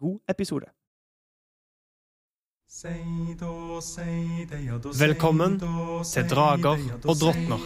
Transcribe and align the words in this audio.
god 0.00 0.18
episode. 0.28 0.66
Velkommen 4.98 5.60
til 6.12 6.28
Drager 6.30 6.78
og 7.04 7.14
drottner, 7.20 7.60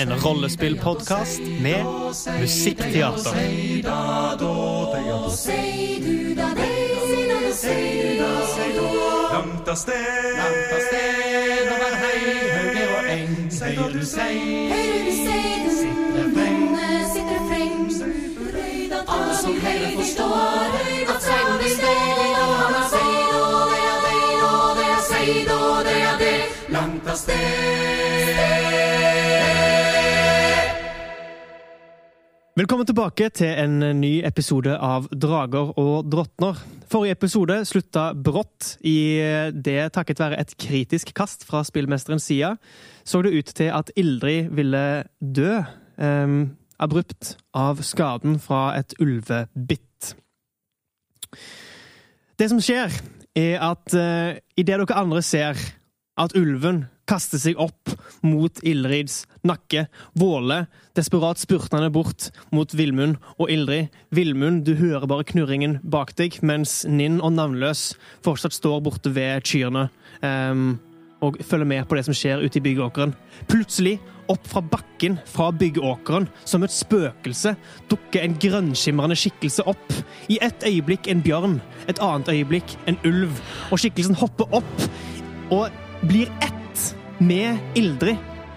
en 0.00 0.12
rollespillpodkast 0.24 1.40
med 1.62 1.84
musikkteater. 2.40 3.32
Langt 9.32 9.68
av 9.68 9.76
sted, 9.76 10.36
langt 10.36 10.72
av 10.76 10.82
sted 10.88 11.72
over 11.72 11.96
hei, 12.02 12.20
hauger 12.52 12.94
og 12.98 13.10
eng, 13.16 13.34
hører 13.62 13.92
du 13.92 14.04
sei, 14.06 14.36
Hører 14.70 15.02
du 15.08 15.12
seiden, 15.24 15.74
sitter 15.80 16.30
freng, 16.36 16.62
sitter 17.16 17.40
freng. 17.48 17.76
Alle 19.08 19.34
som 19.42 19.60
hører 19.66 19.92
forstår 19.96 20.65
sted. 27.16 27.76
Velkommen 32.56 32.86
tilbake 32.88 33.28
til 33.36 33.50
en 33.52 33.82
ny 34.00 34.22
episode 34.24 34.72
av 34.80 35.10
Drager 35.12 35.74
og 35.76 36.06
drottner. 36.08 36.56
Forrige 36.88 37.18
episode 37.18 37.58
slutta 37.68 38.06
brått 38.16 38.78
i 38.80 39.20
det 39.52 39.90
takket 39.92 40.22
være 40.22 40.38
et 40.40 40.54
kritisk 40.56 41.12
kast 41.16 41.44
fra 41.44 41.60
spillmesterens 41.68 42.24
side. 42.30 42.54
Så 43.04 43.20
det 43.20 43.34
ut 43.36 43.52
til 43.60 43.68
at 43.76 43.92
Ildrid 43.92 44.48
ville 44.56 45.04
dø 45.20 45.58
um, 46.00 46.56
abrupt 46.80 47.36
av 47.52 47.84
skaden 47.84 48.40
fra 48.40 48.70
et 48.80 48.96
ulvebitt. 49.04 50.16
Det 52.40 52.48
som 52.48 52.60
skjer, 52.64 52.92
er 53.36 53.60
at 53.60 53.92
uh, 53.92 54.32
idet 54.56 54.80
dere 54.80 54.96
andre 54.96 55.20
ser 55.20 55.60
at 56.16 56.32
ulven 56.40 56.86
kaster 57.06 57.40
seg 57.40 57.58
opp 57.62 57.92
mot 58.26 58.62
Ildrids 58.66 59.24
nakke, 59.46 59.86
Våle 60.18 60.64
desperat 60.96 61.40
spurtende 61.40 61.90
bort 61.92 62.30
mot 62.54 62.72
Villmund 62.74 63.20
og 63.36 63.50
Ildrid. 63.52 63.92
Villmund, 64.14 64.64
du 64.66 64.74
hører 64.78 65.06
bare 65.10 65.26
knurringen 65.28 65.78
bak 65.86 66.14
deg, 66.18 66.40
mens 66.42 66.82
Ninn 66.88 67.20
og 67.20 67.36
Navnløs 67.36 67.92
fortsatt 68.26 68.56
står 68.56 68.82
borte 68.86 69.12
ved 69.14 69.44
kyrne 69.46 69.88
um, 70.22 70.76
og 71.24 71.38
følger 71.46 71.68
med 71.68 71.86
på 71.88 71.96
det 71.96 72.04
som 72.08 72.16
skjer 72.16 72.42
ute 72.44 72.60
i 72.60 72.64
byggeåkeren. 72.64 73.14
Plutselig, 73.48 73.96
opp 74.32 74.42
fra 74.50 74.60
bakken 74.60 75.20
fra 75.30 75.52
byggeåkeren, 75.54 76.26
som 76.44 76.64
et 76.66 76.74
spøkelse, 76.74 77.54
dukker 77.90 78.24
en 78.24 78.36
grønnskimrende 78.42 79.16
skikkelse 79.18 79.64
opp. 79.70 79.96
I 80.32 80.40
ett 80.44 80.66
øyeblikk 80.66 81.08
en 81.12 81.22
bjørn, 81.24 81.60
et 81.88 82.02
annet 82.02 82.32
øyeblikk 82.34 82.76
en 82.90 82.98
ulv, 83.06 83.40
og 83.70 83.80
skikkelsen 83.80 84.18
hopper 84.18 84.50
opp 84.60 84.86
og 85.54 85.70
blir 86.10 86.30
ett 86.42 86.65
med 87.20 87.58
Ildrid. 87.78 88.16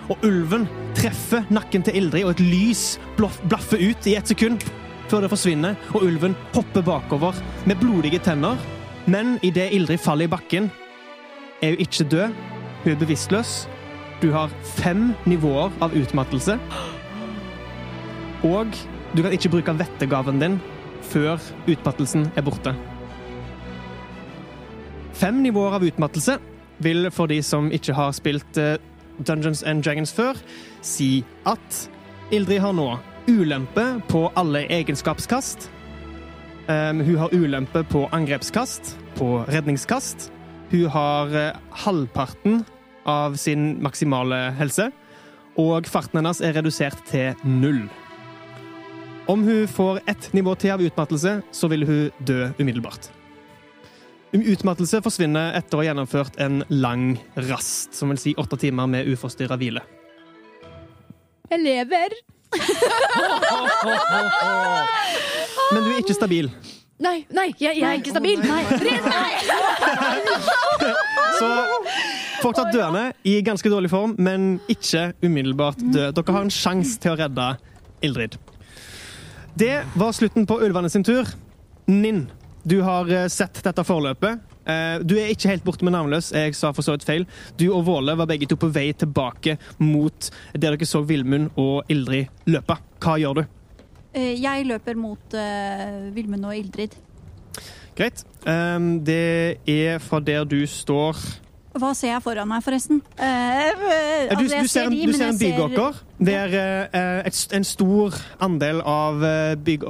Og 0.10 0.24
ulven 0.26 0.66
treffer 0.98 1.46
nakken 1.54 1.84
til 1.86 2.00
Ildrid, 2.00 2.26
og 2.26 2.34
et 2.34 2.44
lys 2.44 2.84
blaffer 3.18 3.78
ut 3.78 4.08
i 4.10 4.16
ett 4.18 4.32
sekund 4.32 4.64
før 5.10 5.24
det 5.26 5.32
forsvinner, 5.32 5.78
og 5.94 6.04
ulven 6.06 6.36
hopper 6.54 6.84
bakover 6.86 7.38
med 7.70 7.80
blodige 7.82 8.22
tenner. 8.22 8.58
Men 9.10 9.38
idet 9.46 9.72
Ildrid 9.74 10.02
faller 10.02 10.28
i 10.28 10.32
bakken, 10.34 10.70
er 11.62 11.74
hun 11.74 11.84
ikke 11.86 12.10
død. 12.12 12.36
Hun 12.84 12.92
er 12.94 13.00
bevisstløs. 13.00 13.54
Du 14.22 14.32
har 14.32 14.52
fem 14.78 15.14
nivåer 15.28 15.74
av 15.82 15.96
utmattelse. 15.96 16.60
Og 18.46 18.76
du 19.16 19.24
kan 19.24 19.34
ikke 19.34 19.52
bruke 19.52 19.76
vettegaven 19.80 20.40
din 20.40 20.60
før 21.10 21.40
utmattelsen 21.68 22.30
er 22.38 22.46
borte. 22.46 22.76
Fem 25.20 25.42
nivåer 25.44 25.80
av 25.80 25.84
utmattelse 25.84 26.38
vil 26.84 27.10
for 27.12 27.32
de 27.32 27.42
som 27.44 27.72
ikke 27.72 27.96
har 27.98 28.14
spilt 28.16 28.58
eh, 28.58 28.78
Dungeons 29.28 29.64
and 29.68 29.84
Dragons 29.84 30.14
før, 30.16 30.40
si 30.82 31.24
at 31.50 31.90
Ildrid 32.32 32.62
har 32.64 32.76
nå 32.78 32.94
ulempe 33.30 33.86
på 34.10 34.28
alle 34.40 34.64
egenskapskast. 34.72 35.70
Um, 36.70 37.02
hun 37.02 37.18
har 37.18 37.34
ulempe 37.34 37.84
på 37.90 38.06
angrepskast, 38.14 38.96
på 39.18 39.44
redningskast. 39.50 40.30
Hun 40.72 40.86
har 40.94 41.36
eh, 41.36 41.58
halvparten 41.84 42.64
av 43.10 43.36
sin 43.42 43.80
maksimale 43.84 44.52
helse, 44.60 44.92
og 45.60 45.90
farten 45.90 46.22
hennes 46.22 46.44
er 46.46 46.56
redusert 46.60 47.02
til 47.10 47.34
null. 47.44 47.88
Om 49.30 49.44
hun 49.46 49.68
får 49.68 50.02
ett 50.10 50.34
nivå 50.34 50.56
til 50.56 50.74
av 50.74 50.82
utmattelse, 50.82 51.40
så 51.52 51.70
vil 51.70 51.86
hun 51.86 52.26
dø 52.26 52.50
umiddelbart. 52.60 53.12
Utmattelse 54.34 55.02
forsvinner 55.02 55.56
etter 55.58 55.78
å 55.78 55.80
ha 55.82 55.86
gjennomført 55.90 56.36
en 56.42 56.64
lang 56.70 57.18
rast, 57.50 57.96
som 57.98 58.10
vil 58.14 58.20
si 58.22 58.36
åtte 58.38 58.58
timer 58.62 58.86
med 58.90 59.08
uforstyrra 59.10 59.58
hvile. 59.58 59.82
Jeg 61.50 61.60
lever. 61.64 62.10
Men 65.74 65.82
du 65.86 65.90
er 65.92 66.00
ikke 66.02 66.18
stabil, 66.18 66.50
Nei, 67.00 67.22
nei, 67.32 67.54
jeg, 67.56 67.78
jeg 67.80 67.88
er 67.88 67.96
ikke 68.02 68.12
stabil. 68.12 68.42
Nei. 68.44 68.60
så 71.40 71.48
fortsatt 72.42 72.74
døende, 72.76 73.04
i 73.24 73.38
ganske 73.46 73.72
dårlig 73.72 73.92
form, 73.94 74.18
men 74.20 74.58
ikke 74.72 75.14
umiddelbart 75.24 75.80
død. 75.80 76.18
Dere 76.18 76.36
har 76.36 76.44
en 76.44 76.52
sjanse 76.52 77.00
til 77.00 77.14
å 77.14 77.20
redde 77.22 77.46
Ildrid. 78.04 78.36
Det 79.60 79.78
var 79.96 80.12
slutten 80.16 80.44
på 80.48 80.60
ulvene 80.60 80.92
sin 80.92 81.08
tur. 81.08 81.32
Ninn, 81.88 82.26
du 82.64 82.82
har 82.82 83.10
eh, 83.12 83.28
sett 83.32 83.62
dette 83.64 83.84
forløpet. 83.88 84.40
Eh, 84.70 85.00
Du 85.04 85.16
er 85.18 85.32
ikke 85.34 85.50
helt 85.50 85.64
borte 85.66 85.86
med 85.88 85.96
navnløs. 85.96 86.32
Jeg 86.36 86.56
sa 86.56 86.72
for 86.76 86.86
så 86.86 86.96
vidt 86.98 87.06
feil. 87.08 87.26
Du 87.58 87.70
og 87.74 87.86
Våle 87.88 88.16
var 88.20 88.28
begge 88.30 88.48
to 88.50 88.58
på 88.60 88.70
vei 88.74 88.92
tilbake 88.94 89.58
mot 89.80 90.30
der 90.54 90.76
dere 90.76 90.88
så 90.88 91.02
Vilmund 91.08 91.52
og 91.58 91.90
Ildrid 91.90 92.28
løpe. 92.52 92.78
Hva 93.00 93.18
gjør 93.22 93.42
du? 93.42 93.44
Eh, 94.14 94.36
Jeg 94.42 94.66
løper 94.66 94.98
mot 94.98 95.38
uh, 95.38 96.10
Vilmund 96.16 96.46
og 96.50 96.56
Ildrid. 96.58 96.96
Greit. 97.96 98.24
Um, 98.46 99.04
det 99.04 99.60
er 99.68 99.98
fra 100.00 100.22
der 100.24 100.46
du 100.48 100.62
står 100.68 101.18
Hva 101.76 101.90
ser 101.98 102.14
jeg 102.14 102.22
foran 102.24 102.48
meg, 102.48 102.64
forresten? 102.64 103.02
Uh, 103.20 103.74
Du, 104.30 104.36
altså, 104.36 104.56
jeg 104.56 104.64
du 104.64 104.68
ser 104.72 104.88
en, 104.88 104.96
de, 104.96 105.08
du 105.08 105.14
ser 105.18 105.28
en 105.28 105.36
jeg 105.36 105.52
byggåker 105.52 106.00
der 106.20 106.54
eh, 106.94 107.28
et, 107.28 107.38
en 107.56 107.66
stor 107.68 108.16
andel 108.44 108.82
av 108.84 109.24
eh, 109.24 109.54
bygg... 109.56 109.86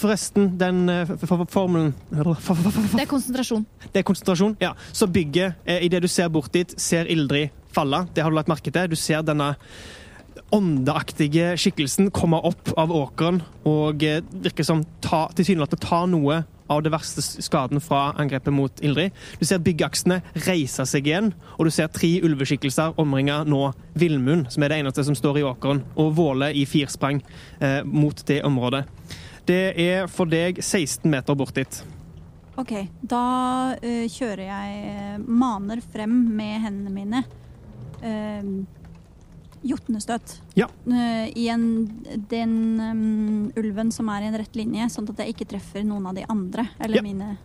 Forresten, 0.00 0.54
den 0.60 0.88
eh, 0.88 1.10
formelen 1.52 1.92
Det 2.10 3.02
er 3.02 3.10
konsentrasjon. 3.10 3.66
Det 3.92 4.00
er 4.00 4.06
konsentrasjon. 4.06 4.56
Ja. 4.64 4.72
Så 4.92 5.06
bygget, 5.12 5.60
eh, 5.64 5.84
idet 5.84 6.02
du 6.02 6.08
ser 6.08 6.32
bort 6.32 6.52
dit, 6.56 6.72
ser 6.80 7.10
Ildrid 7.10 7.52
falle. 7.74 8.06
Det 8.14 8.24
har 8.24 8.32
du 8.32 8.38
lagt 8.38 8.48
merke 8.48 8.72
til. 8.72 8.88
Du 8.88 8.96
ser 8.96 9.24
denne 9.26 9.54
åndeaktige 10.54 11.54
skikkelsen 11.58 12.10
komme 12.14 12.38
opp 12.46 12.72
av 12.78 12.92
åkeren 12.94 13.42
og 13.68 14.04
eh, 14.06 14.22
virker 14.44 14.66
som 14.66 14.84
ta, 15.04 15.26
tilsynelatende 15.36 15.84
ta 15.84 16.04
noe 16.10 16.42
av 16.70 16.82
det 16.84 16.92
verste 16.94 17.22
skaden 17.22 17.82
fra 17.84 18.12
angrepet 18.20 18.54
mot 18.54 18.82
Ildrid. 18.84 19.14
Du 19.38 19.44
ser 19.46 19.62
byggaksene 19.64 20.20
reise 20.46 20.86
seg 20.88 21.08
igjen, 21.08 21.32
og 21.58 21.68
du 21.68 21.72
ser 21.74 21.90
tre 21.92 22.12
ulveskikkelser 22.24 22.98
omringe 23.00 23.42
nå 23.48 23.66
Villmund, 23.98 24.48
som 24.52 24.64
er 24.64 24.72
det 24.72 24.80
eneste 24.82 25.04
som 25.06 25.18
står 25.18 25.40
i 25.40 25.46
åkeren, 25.48 25.84
og 25.96 26.14
Våle 26.16 26.52
i 26.56 26.64
firsprang 26.68 27.20
eh, 27.60 27.82
mot 27.84 28.24
det 28.28 28.42
området. 28.46 28.84
Det 29.44 29.74
er 29.80 30.08
for 30.08 30.30
deg 30.30 30.62
16 30.62 31.04
meter 31.10 31.36
bort 31.36 31.56
dit. 31.58 31.82
OK, 32.54 32.72
da 33.02 33.24
uh, 33.74 34.04
kjører 34.06 34.44
jeg 34.46 34.74
eh, 34.92 35.14
Maner 35.26 35.82
frem 35.82 36.12
med 36.36 36.62
hendene 36.62 36.92
mine. 36.94 37.22
Uh, 37.98 38.62
Jotnestøt. 39.64 40.38
Ja. 40.58 40.66
Eh, 40.86 41.30
I 41.40 41.46
en, 41.48 41.64
den 42.30 42.54
um, 42.80 43.52
ulven 43.56 43.90
som 43.94 44.08
er 44.12 44.26
i 44.26 44.28
en 44.28 44.36
rett 44.36 44.56
linje, 44.58 44.90
sånn 44.92 45.08
at 45.08 45.22
jeg 45.24 45.34
ikke 45.34 45.46
treffer 45.54 45.84
noen 45.88 46.06
av 46.10 46.14
de 46.18 46.24
andre. 46.28 46.66
Eller 46.78 47.00
Ja. 47.00 47.02
mine 47.06 47.36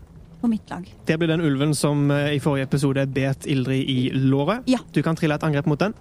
på 0.42 0.48
mitt 0.51 0.69
lag. 0.71 0.86
Det 1.06 1.18
blir 1.19 1.27
den 1.31 1.42
ulven 1.44 1.74
som 1.75 2.10
eh, 2.12 2.33
i 2.36 2.39
forrige 2.44 2.68
episode 2.68 3.06
bet 3.12 3.48
Ildrid 3.48 3.88
i 3.89 4.10
låret. 4.13 4.63
Ja. 4.68 4.80
Du 4.92 5.01
kan 5.04 5.16
trille 5.16 5.36
et 5.36 5.44
angrep 5.44 5.66
mot 5.68 5.80
den. 5.80 5.94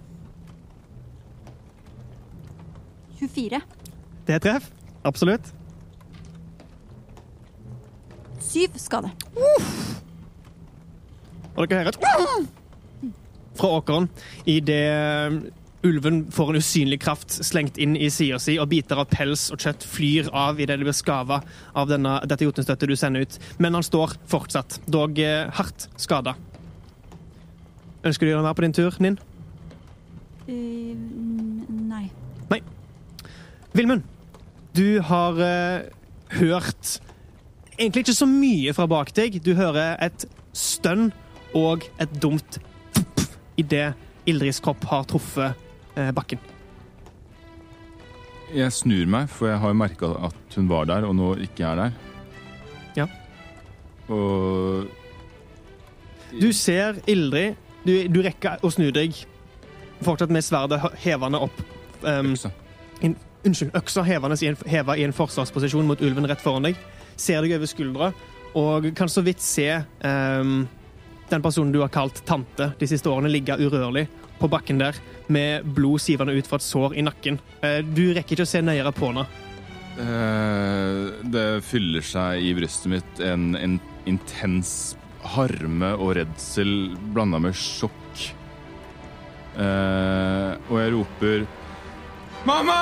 24. 3.19 3.61
Det 4.26 4.35
er 4.35 4.38
treff. 4.44 4.70
Absolutt. 5.05 5.55
syv 8.49 8.76
skade. 8.81 9.11
Og 11.59 11.67
dere 11.69 11.82
hører 11.82 11.91
et 11.93 11.99
fra 13.59 13.69
åkeren 13.81 14.06
idet 14.47 15.53
ulven 15.87 16.25
får 16.35 16.51
en 16.51 16.59
usynlig 16.59 17.01
kraft 17.05 17.31
slengt 17.45 17.79
inn 17.79 17.97
i 17.97 18.11
sida 18.11 18.41
si, 18.43 18.57
og 18.59 18.71
biter 18.73 18.99
av 18.99 19.09
pels 19.13 19.49
og 19.55 19.63
kjøtt 19.63 19.87
flyr 19.87 20.31
av 20.35 20.59
idet 20.59 20.79
det 20.81 20.89
blir 20.89 20.97
skava 20.97 21.41
av 21.79 21.91
denne, 21.91 22.19
dette 22.27 22.47
jotunstøttet 22.47 22.91
du 22.91 22.97
sender 22.99 23.27
ut. 23.27 23.39
Men 23.63 23.79
han 23.79 23.87
står 23.87 24.17
fortsatt, 24.31 24.81
dog 24.91 25.19
eh, 25.23 25.47
hardt 25.55 25.89
skada. 26.01 26.35
Ønsker 28.07 28.27
du 28.27 28.33
å 28.33 28.37
gjøre 28.37 28.47
mer 28.47 28.59
på 28.59 28.67
din 28.67 28.77
tur, 28.79 28.99
Ninn? 29.03 29.19
Uh, 30.49 30.95
nei. 31.91 32.07
Vilmund, 33.79 34.03
du 34.75 34.99
har 35.07 35.37
eh, 35.39 35.85
hørt 36.41 36.99
egentlig 37.77 38.07
ikke 38.07 38.17
så 38.17 38.27
mye 38.27 38.73
fra 38.75 38.89
bak 38.91 39.13
deg. 39.15 39.39
Du 39.45 39.53
hører 39.55 39.95
et 40.03 40.25
stønn 40.57 41.13
og 41.55 41.87
et 42.03 42.17
dumt 42.19 42.59
idet 43.61 43.93
Ildrids 44.29 44.59
kropp 44.65 44.83
har 44.91 45.07
truffet 45.09 45.68
bakken. 46.15 46.41
Jeg 48.55 48.73
snur 48.73 49.09
meg, 49.11 49.29
for 49.29 49.50
jeg 49.50 49.61
har 49.61 49.73
jo 49.73 49.77
merka 49.77 50.09
at 50.31 50.56
hun 50.56 50.69
var 50.71 50.87
der, 50.89 51.05
og 51.05 51.17
nå 51.17 51.35
ikke 51.45 51.67
er 51.69 51.83
der. 51.83 51.97
Ja. 52.97 53.06
Og 54.09 54.89
Du 56.33 56.53
ser 56.53 56.97
Ildrid. 57.09 57.56
Du, 57.85 57.93
du 58.09 58.21
rekker 58.25 58.65
å 58.65 58.71
snu 58.73 58.89
deg, 58.93 59.17
fortsatt 60.05 60.33
med 60.33 60.45
sverdet 60.45 60.81
hevende 61.05 61.41
opp. 61.47 61.61
Um, 62.03 62.33
øksa. 62.35 62.51
unnskyld, 63.47 63.71
øksa 63.79 64.03
hevende 64.05 64.37
i 64.43 64.51
en, 64.51 64.59
heva 64.69 64.97
i 64.99 65.05
en 65.06 65.15
forsvarsposisjon 65.17 65.87
mot 65.89 66.03
ulven 66.05 66.29
rett 66.29 66.43
foran 66.43 66.69
deg. 66.69 66.81
Ser 67.17 67.44
deg 67.44 67.56
over 67.56 67.71
skuldra 67.71 68.11
og 68.59 68.89
kan 68.97 69.11
så 69.12 69.23
vidt 69.25 69.43
se 69.44 69.69
um, 70.03 70.62
den 71.29 71.44
personen 71.44 71.73
du 71.73 71.81
har 71.83 71.93
kalt 71.93 72.23
tante 72.27 72.73
de 72.81 72.89
siste 72.89 73.11
årene, 73.12 73.31
ligge 73.33 73.56
urørlig 73.61 74.06
på 74.38 74.49
bakken 74.50 74.81
der 74.81 74.96
med 75.29 75.67
blod 75.76 76.00
sivende 76.02 76.35
ut 76.38 76.49
fra 76.49 76.58
et 76.61 76.67
sår 76.67 76.96
i 76.99 77.05
nakken. 77.05 77.38
Eh, 77.62 77.81
du 77.85 78.08
rekker 78.17 78.37
ikke 78.38 78.46
å 78.46 78.50
se 78.50 78.62
nøyere 78.64 78.93
på 78.96 79.11
henne. 79.11 79.26
Eh, 79.99 81.12
det 81.35 81.46
fyller 81.67 82.05
seg 82.06 82.44
i 82.46 82.55
brystet 82.56 82.93
mitt 82.93 83.23
en, 83.25 83.50
en 83.58 83.79
intens 84.08 84.96
harme 85.35 85.90
og 85.99 86.14
redsel 86.20 86.93
blanda 87.14 87.40
med 87.43 87.56
sjokk. 87.58 88.26
Eh, 89.58 90.52
og 90.70 90.76
jeg 90.79 90.93
roper 90.94 91.49
Mamma! 92.46 92.76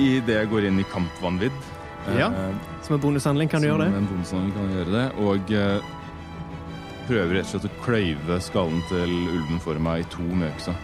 Idet 0.00 0.38
jeg 0.38 0.48
går 0.48 0.68
inn 0.70 0.80
i 0.80 0.86
kampvanvidd. 0.88 1.58
Ja, 2.16 2.30
Som 2.86 2.94
en 2.96 3.02
bonushandling 3.02 3.50
kan 3.52 3.60
du 3.60 3.68
gjøre 3.68 3.84
det. 3.84 3.90
Som 3.92 3.98
en 3.98 4.06
bonushandling 4.08 4.52
kan 4.54 4.68
du 4.70 4.76
gjøre 4.78 4.94
det. 4.94 5.06
Og 5.20 5.52
prøver 7.08 7.38
rett 7.38 7.48
og 7.48 7.54
slett 7.54 7.68
å 7.68 7.82
kløyve 7.84 8.38
skallen 8.44 8.80
til 8.90 9.12
ulven 9.32 9.60
for 9.64 9.80
meg 9.82 10.04
i 10.04 10.08
to 10.12 10.24
med 10.28 10.50
øksa. 10.50 10.74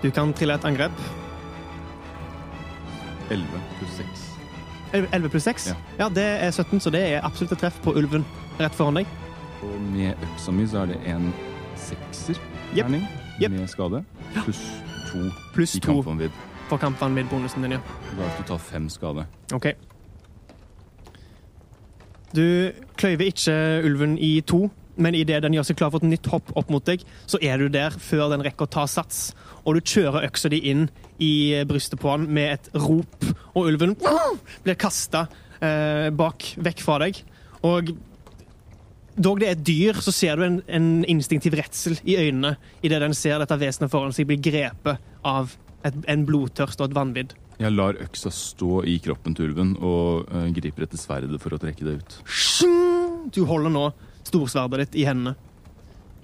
Du 0.00 0.08
kan 0.14 0.32
trille 0.36 0.56
et 0.56 0.64
angrep. 0.64 1.02
11 3.30 3.46
pluss 3.78 3.98
6. 4.00 4.22
11 4.96 5.28
pluss 5.30 5.46
6? 5.46 5.66
Ja. 5.70 5.74
ja, 5.98 6.08
det 6.08 6.24
er 6.24 6.50
17, 6.50 6.80
så 6.80 6.90
det 6.90 7.02
er 7.12 7.26
absolutt 7.26 7.52
et 7.54 7.62
treff 7.66 7.76
på 7.84 7.94
ulven 7.98 8.24
rett 8.58 8.74
foran 8.74 9.02
deg. 9.02 9.10
Og 9.60 9.76
med 9.92 10.16
øksa 10.30 10.54
mi 10.56 10.64
så 10.66 10.82
er 10.82 10.94
det 10.94 11.00
en 11.12 11.28
sekser 11.78 12.40
yep. 12.72 12.86
terning 12.86 13.04
yep. 13.42 13.52
med 13.52 13.68
skade. 13.68 14.02
Pluss 14.40 14.64
to 15.10 15.28
Plus 15.54 15.76
i 15.76 15.84
kampvanvidd. 15.84 16.32
for 16.70 16.78
kampene 16.78 17.14
med 17.14 17.30
bonusen 17.30 17.62
din, 17.62 17.76
ja. 17.76 17.84
Da 18.16 18.32
skal 18.32 18.44
du 18.44 18.48
ta 18.48 18.56
fem 18.56 18.88
skade. 18.88 19.26
OK. 19.52 19.72
Du 22.36 22.70
kløyver 22.96 23.26
ikke 23.26 23.54
ulven 23.84 24.18
i 24.18 24.40
to, 24.40 24.68
men 25.00 25.16
idet 25.18 25.40
den 25.44 25.56
gjør 25.56 25.70
seg 25.70 25.78
klar 25.80 25.92
for 25.92 26.02
et 26.02 26.10
nytt 26.10 26.28
hopp 26.32 26.52
opp 26.58 26.70
mot 26.72 26.84
deg, 26.86 27.04
så 27.30 27.40
er 27.42 27.60
du 27.60 27.70
der 27.72 27.94
før 27.96 28.28
den 28.34 28.44
rekker 28.44 28.68
å 28.68 28.74
ta 28.78 28.86
sats. 28.90 29.30
Og 29.64 29.76
du 29.76 29.80
kjører 29.84 30.28
øksa 30.28 30.50
di 30.52 30.60
inn 30.70 30.86
i 31.20 31.32
brystet 31.68 32.00
på 32.00 32.12
han 32.12 32.28
med 32.32 32.54
et 32.58 32.70
rop, 32.76 33.26
og 33.54 33.72
ulven 33.72 33.96
blir 33.98 34.78
kasta 34.80 35.26
eh, 35.60 36.08
bak, 36.14 36.52
vekk 36.60 36.84
fra 36.84 37.00
deg. 37.04 37.20
Og 37.66 37.92
dog 39.20 39.42
det 39.42 39.50
er 39.50 39.56
et 39.58 39.66
dyr, 39.66 40.00
så 40.00 40.14
ser 40.14 40.40
du 40.40 40.46
en, 40.46 40.60
en 40.68 40.90
instinktiv 41.10 41.56
redsel 41.58 41.98
i 42.04 42.16
øynene 42.20 42.54
idet 42.86 43.02
den 43.02 43.16
ser 43.16 43.40
dette 43.42 43.60
vesenet 43.60 43.92
foran 43.92 44.14
seg 44.16 44.28
bli 44.30 44.40
grepet 44.40 45.00
av 45.26 45.56
et, 45.84 45.96
en 46.08 46.26
blodtørst 46.28 46.80
og 46.80 46.90
et 46.90 46.96
vanvidd. 46.96 47.34
Jeg 47.60 47.74
lar 47.74 47.98
øksa 48.00 48.32
stå 48.32 48.80
i 48.88 48.96
kroppen 49.04 49.34
til 49.36 49.50
ulven 49.50 49.74
og 49.76 50.30
uh, 50.32 50.46
griper 50.56 50.86
etter 50.86 51.00
sverdet 51.00 51.40
for 51.42 51.52
å 51.52 51.60
trekke 51.60 51.84
det 51.84 51.98
ut. 52.00 52.14
Du 53.34 53.42
holder 53.48 53.72
nå 53.74 53.90
storsverdet 54.30 54.86
ditt 54.86 55.02
i 55.02 55.06
hendene. 55.08 55.34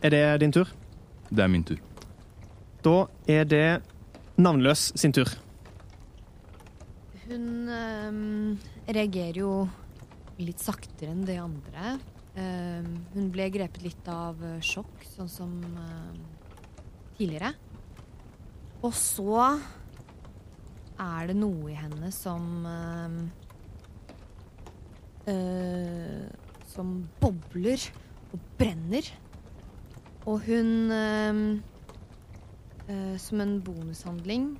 Er 0.04 0.14
det 0.14 0.24
din 0.44 0.54
tur? 0.54 0.70
Det 1.30 1.42
er 1.42 1.50
min 1.50 1.64
tur. 1.66 1.80
Da 2.86 3.06
er 3.26 3.44
det 3.48 3.66
navnløs 4.38 4.92
sin 4.98 5.14
tur. 5.16 5.30
Hun 7.26 7.66
ehm, 7.72 8.58
reagerer 8.86 9.40
jo 9.40 9.52
litt 10.38 10.62
saktere 10.62 11.10
enn 11.10 11.24
de 11.26 11.38
andre. 11.42 11.96
Ehm, 12.38 12.92
hun 13.14 13.32
ble 13.34 13.48
grepet 13.50 13.82
litt 13.82 14.10
av 14.12 14.38
eh, 14.44 14.60
sjokk, 14.62 15.02
sånn 15.16 15.32
som 15.32 15.56
ehm, 15.64 16.20
tidligere. 17.16 17.54
Og 18.84 18.92
så 18.94 19.40
er 21.00 21.32
det 21.32 21.38
noe 21.40 21.72
i 21.72 21.78
henne 21.80 22.12
som 22.14 22.68
ehm, 22.70 23.18
eh, 25.32 26.45
Som 26.76 27.08
bobler 27.22 27.80
og 28.34 28.40
brenner. 28.60 29.08
Og 30.26 30.42
hun 30.46 30.90
ehm, 30.92 31.44
eh, 32.90 33.14
Som 33.22 33.40
en 33.44 33.60
bonushandling 33.62 34.56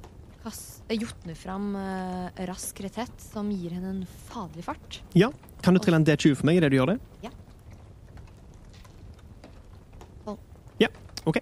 eh, 0.47 0.95
jotner 0.95 1.35
fram 1.35 1.73
eh, 1.75 2.45
rask 2.47 2.79
retett 2.85 3.19
som 3.23 3.51
gir 3.51 3.75
henne 3.75 3.91
en 3.91 4.05
faderlig 4.29 4.65
fart. 4.69 5.01
Ja, 5.19 5.33
Kan 5.63 5.75
du 5.75 5.83
trille 5.83 5.99
en 5.99 6.07
D20 6.07 6.37
for 6.39 6.47
meg 6.47 6.61
idet 6.61 6.71
du 6.71 6.79
gjør 6.79 6.93
det? 6.95 6.97
Ja. 7.25 7.33
Tolv. 10.23 10.39
Ja, 10.79 10.91
OK. 11.27 11.41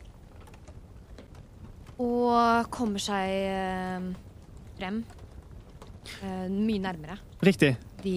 Og 2.01 2.73
kommer 2.73 3.03
seg 3.05 4.09
frem 4.81 5.05
eh, 6.25 6.49
mye 6.49 6.81
nærmere 6.89 7.21
Riktig. 7.45 7.75
de 8.03 8.17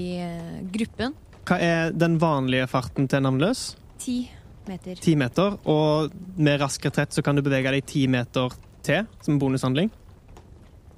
gruppen. 0.72 1.20
Hva 1.48 1.58
er 1.64 1.94
den 1.96 2.18
vanlige 2.20 2.68
farten 2.68 3.08
til 3.08 3.24
navnløs? 3.24 3.76
Ti 4.04 4.18
meter. 4.68 4.96
Ti 5.00 5.14
meter. 5.16 5.56
Og 5.70 6.12
med 6.38 6.60
rask 6.62 6.84
retrett 6.90 7.16
så 7.16 7.24
kan 7.24 7.38
du 7.38 7.42
bevege 7.46 7.72
deg 7.72 7.86
ti 7.88 8.06
meter 8.12 8.52
til 8.84 9.08
som 9.24 9.40
bonushandling. 9.40 9.92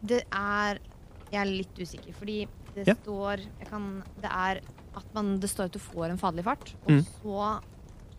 Det 0.01 0.23
er 0.31 0.79
Jeg 1.29 1.41
er 1.43 1.45
litt 1.51 1.77
usikker, 1.77 2.13
fordi 2.17 2.47
det 2.73 2.87
Ja. 2.87 2.93
står 2.95 3.43
kan, 3.69 4.01
Det 4.19 4.31
er 4.31 4.61
at 4.97 5.05
man 5.13 5.39
Det 5.39 5.49
står 5.49 5.65
at 5.65 5.71
du 5.73 5.79
får 5.79 6.09
en 6.09 6.17
faderlig 6.17 6.43
fart, 6.43 6.73
og 6.85 6.89
Mm. 6.91 7.05
så 7.21 7.59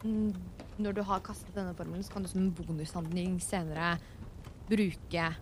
mm, 0.04 0.34
Når 0.78 0.92
du 0.94 1.02
har 1.02 1.20
kastet 1.20 1.52
denne 1.54 1.75
formelen, 1.75 2.02
så 2.04 2.12
kan 2.12 2.22
du 2.22 2.28
som 2.28 2.40
en 2.40 2.52
bonushandling 2.52 3.40
senere 3.40 3.99
bruke 4.68 5.34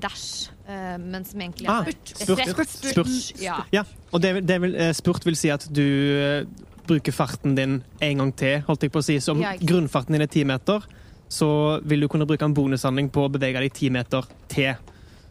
dash, 0.00 0.50
uh, 0.68 0.96
men 1.02 1.24
som 1.24 1.40
egentlig 1.40 1.68
Ah, 1.68 1.82
spurt. 1.82 2.12
spurt. 2.14 2.68
spurt. 2.68 2.92
Spurt. 2.92 3.42
Ja. 3.42 3.58
Ja, 3.72 3.84
og 4.12 4.22
det, 4.22 4.46
det 4.46 4.60
vil, 4.62 4.74
eh, 4.76 4.92
spurt 4.96 5.24
vil 5.26 5.36
si 5.38 5.50
at 5.50 5.66
du 5.72 5.82
uh, 5.82 6.66
bruker 6.86 7.12
farten 7.12 7.56
din 7.56 7.80
en 8.00 8.18
gang 8.22 8.32
til, 8.36 8.60
holdt 8.68 8.86
jeg 8.86 8.92
på 8.94 9.02
å 9.02 9.06
si. 9.06 9.18
Så 9.20 9.34
om 9.34 9.42
Ja, 9.42 9.56
grunnfarten 9.58 10.14
din 10.14 10.22
er 10.22 10.30
ti 10.30 10.44
meter, 10.44 10.84
så 11.28 11.80
vil 11.82 12.04
du 12.04 12.08
kunne 12.08 12.26
bruke 12.28 12.46
en 12.46 12.54
bonushandling 12.54 13.10
på 13.10 13.26
å 13.26 13.32
bevege 13.32 13.58
deg 13.64 13.74
ti 13.74 13.90
meter 13.90 14.28
til. 14.52 14.76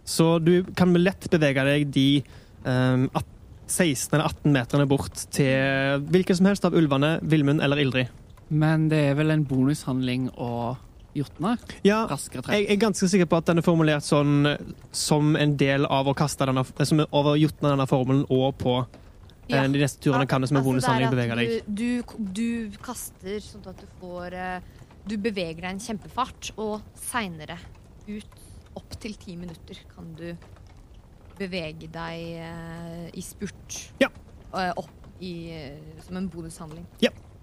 Så 0.06 0.44
du 0.44 0.64
kan 0.76 0.92
med 0.92 1.02
lett 1.06 1.30
bevege 1.32 1.64
deg 1.66 1.88
de 1.96 2.24
um, 2.66 3.08
16 3.68 4.14
eller 4.14 4.28
18 4.28 4.52
meterne 4.54 4.86
bort 4.90 5.24
til 5.34 6.04
hvilken 6.12 6.38
som 6.38 6.50
helst 6.52 6.68
av 6.68 6.76
ulvene, 6.78 7.16
Villmund 7.26 7.64
eller 7.66 7.82
Ildrid. 7.82 8.12
Men 8.54 8.90
det 8.92 9.00
er 9.10 9.16
vel 9.18 9.34
en 9.34 9.46
bonushandling 9.48 10.28
å 10.38 10.76
jotne? 11.16 11.56
Ja, 11.86 12.04
Raskere 12.10 12.44
jeg 12.54 12.68
er 12.70 12.80
ganske 12.82 13.08
sikker 13.12 13.26
på 13.32 13.38
at 13.40 13.48
den 13.50 13.62
er 13.62 13.66
formulert 13.66 14.04
sånn 14.06 14.46
som 14.96 15.36
en 15.40 15.56
del 15.58 15.86
av 15.86 16.08
å 16.08 16.14
kaste 16.18 16.46
denne, 16.50 16.64
som 16.86 17.00
er 17.04 17.08
over 17.16 17.36
jotne 17.40 17.72
denne 17.74 17.88
formelen, 17.90 18.26
og 18.30 18.58
på 18.62 18.76
Ja. 19.48 19.64
eh, 19.64 19.68
de 19.70 19.80
neste 19.80 20.02
turene 20.02 20.28
kan 20.28 20.42
det 20.42 20.50
som 20.50 20.58
en 20.58 20.64
Altså, 20.64 20.92
at 20.92 21.12
bevege 21.12 21.36
deg. 21.36 21.64
Du, 21.68 22.02
du, 22.02 22.72
du 22.72 22.78
kaster 22.82 23.40
sånn 23.40 23.68
at 23.70 23.78
du 23.80 23.88
får 24.02 24.34
eh, 24.34 24.60
Du 25.06 25.18
beveger 25.22 25.62
deg 25.62 25.70
en 25.70 25.80
kjempefart, 25.80 26.52
og 26.58 26.82
seinere 26.98 27.58
ut 28.08 28.26
opp 28.76 28.96
til 29.00 29.14
ti 29.22 29.36
minutter 29.38 29.78
kan 29.94 30.08
du 30.18 30.32
bevege 31.38 31.88
deg 31.92 32.24
eh, 32.42 33.10
i 33.14 33.22
spurt. 33.22 33.92
Ja. 34.02 34.10
Opp 34.80 34.90
i, 35.22 35.62
som 36.06 36.18
en 36.18 36.28
bonushandling. 36.32 36.86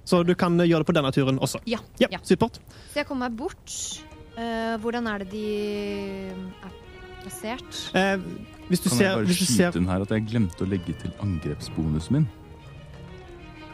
Så 0.04 0.22
du 0.26 0.34
kan 0.34 0.58
eh, 0.60 0.66
gjøre 0.70 0.82
det 0.82 0.90
på 0.90 0.96
denne 0.96 1.12
turen 1.14 1.38
også. 1.38 1.60
Ja. 1.66 1.78
Ja, 2.00 2.08
ja. 2.10 2.18
supert. 2.26 2.58
Så 2.92 3.02
jeg 3.02 3.06
kommer 3.08 3.28
meg 3.28 3.38
bort. 3.38 3.76
Uh, 4.32 4.78
hvordan 4.80 5.06
er 5.12 5.18
det 5.22 5.28
de 5.34 5.46
er 6.32 6.76
plassert? 7.20 7.80
Uh, 7.92 8.16
hvis 8.70 8.80
du 8.80 8.88
Kan 8.88 8.98
ser, 8.98 9.04
jeg 9.04 9.18
bare 9.18 9.34
skyte 9.36 9.52
ser 9.52 9.76
inn 9.76 9.90
her 9.90 10.04
at 10.06 10.14
jeg 10.14 10.24
glemte 10.30 10.64
å 10.64 10.68
legge 10.70 10.94
til 11.02 11.12
angrepsbonusen 11.20 12.16
min? 12.16 12.30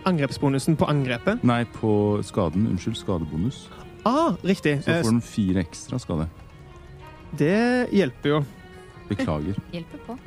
angrepsbonusen 0.09 0.77
på 0.79 0.87
angrepet. 0.89 1.43
Nei, 1.45 1.65
på 1.69 1.91
skaden. 2.25 2.67
Unnskyld, 2.71 2.97
skadebonus. 2.97 3.67
Ah, 4.09 4.35
riktig. 4.47 4.79
Så 4.85 4.91
Eh, 4.91 5.03
får 5.03 5.11
den 5.11 5.21
fire 5.21 5.61
ekstra 5.61 5.99
skade. 6.01 6.29
Det 7.37 7.89
hjelper 7.93 8.29
jo. 8.31 8.39
Beklager. 9.11 9.59
Hjelper 9.73 9.99
på. 10.07 10.19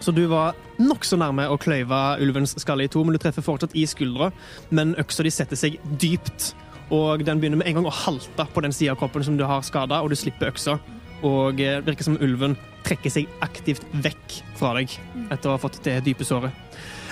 Så 0.00 0.14
du 0.16 0.22
var 0.30 0.56
nokså 0.80 1.18
nærme 1.20 1.44
å 1.52 1.58
kløyve 1.60 1.98
ulvens 2.24 2.54
skalle 2.60 2.86
i 2.86 2.90
to, 2.92 3.02
men 3.04 3.16
du 3.16 3.20
treffer 3.20 3.44
fortsatt 3.44 3.76
i 3.76 3.84
skuldra. 3.88 4.30
Men 4.72 4.96
øksa 5.00 5.26
di 5.26 5.32
setter 5.34 5.60
seg 5.60 5.76
dypt, 6.00 6.54
og 6.90 7.24
den 7.26 7.42
begynner 7.42 7.60
med 7.60 7.68
en 7.70 7.80
gang 7.80 7.90
å 7.90 7.98
halte 8.06 8.46
på 8.50 8.64
den 8.64 8.74
sida 8.74 8.94
av 8.94 9.02
kroppen 9.02 9.26
som 9.26 9.36
du 9.38 9.44
har 9.46 9.62
skada, 9.66 10.00
og 10.00 10.10
du 10.10 10.18
slipper 10.18 10.50
øksa. 10.50 10.78
Og 11.20 11.60
eh, 11.60 11.78
det 11.80 11.92
virker 11.92 12.08
som 12.08 12.16
ulven 12.22 12.56
trekker 12.86 13.12
seg 13.12 13.28
aktivt 13.44 13.84
vekk 14.04 14.38
fra 14.56 14.72
deg 14.78 14.94
etter 15.28 15.50
å 15.50 15.56
ha 15.56 15.60
fått 15.60 15.82
det 15.84 15.98
dype 16.06 16.24
såret. 16.24 16.54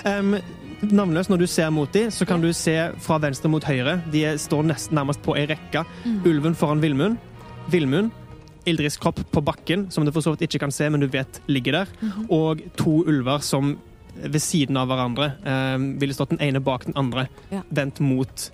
Um, 0.06 0.38
navnløs, 0.80 1.28
når 1.28 1.42
du 1.42 1.46
ser 1.50 1.68
mot 1.74 1.92
dem, 1.92 2.08
så 2.14 2.24
kan 2.28 2.40
du 2.40 2.48
se 2.56 2.76
fra 3.04 3.18
venstre 3.20 3.50
mot 3.52 3.64
høyre. 3.64 3.98
De 4.12 4.24
står 4.40 4.64
nesten 4.70 4.96
nærmest 4.96 5.20
på 5.26 5.36
ei 5.36 5.44
rekke. 5.50 5.84
Ulven 6.24 6.56
foran 6.56 6.80
Villmund. 6.80 7.20
Villmund. 7.68 8.14
Ildris 8.68 8.96
kropp 9.00 9.20
på 9.32 9.42
bakken, 9.44 9.86
som 9.92 10.04
du 10.06 10.12
for 10.14 10.24
så 10.24 10.32
vidt 10.34 10.46
ikke 10.48 10.60
kan 10.66 10.72
se, 10.74 10.88
men 10.90 11.00
du 11.02 11.08
vet 11.12 11.40
ligger 11.50 11.80
der. 11.82 11.92
Og 12.32 12.62
to 12.78 13.00
ulver 13.08 13.42
som 13.44 13.76
ved 14.18 14.40
siden 14.42 14.76
av 14.80 14.88
hverandre 14.90 15.28
eh, 15.46 15.76
ville 16.00 16.14
stått 16.16 16.32
den 16.34 16.40
ene 16.42 16.60
bak 16.64 16.86
den 16.88 16.96
andre, 16.98 17.28
Ja. 17.54 17.60
vendt 17.70 18.00
mot 18.02 18.48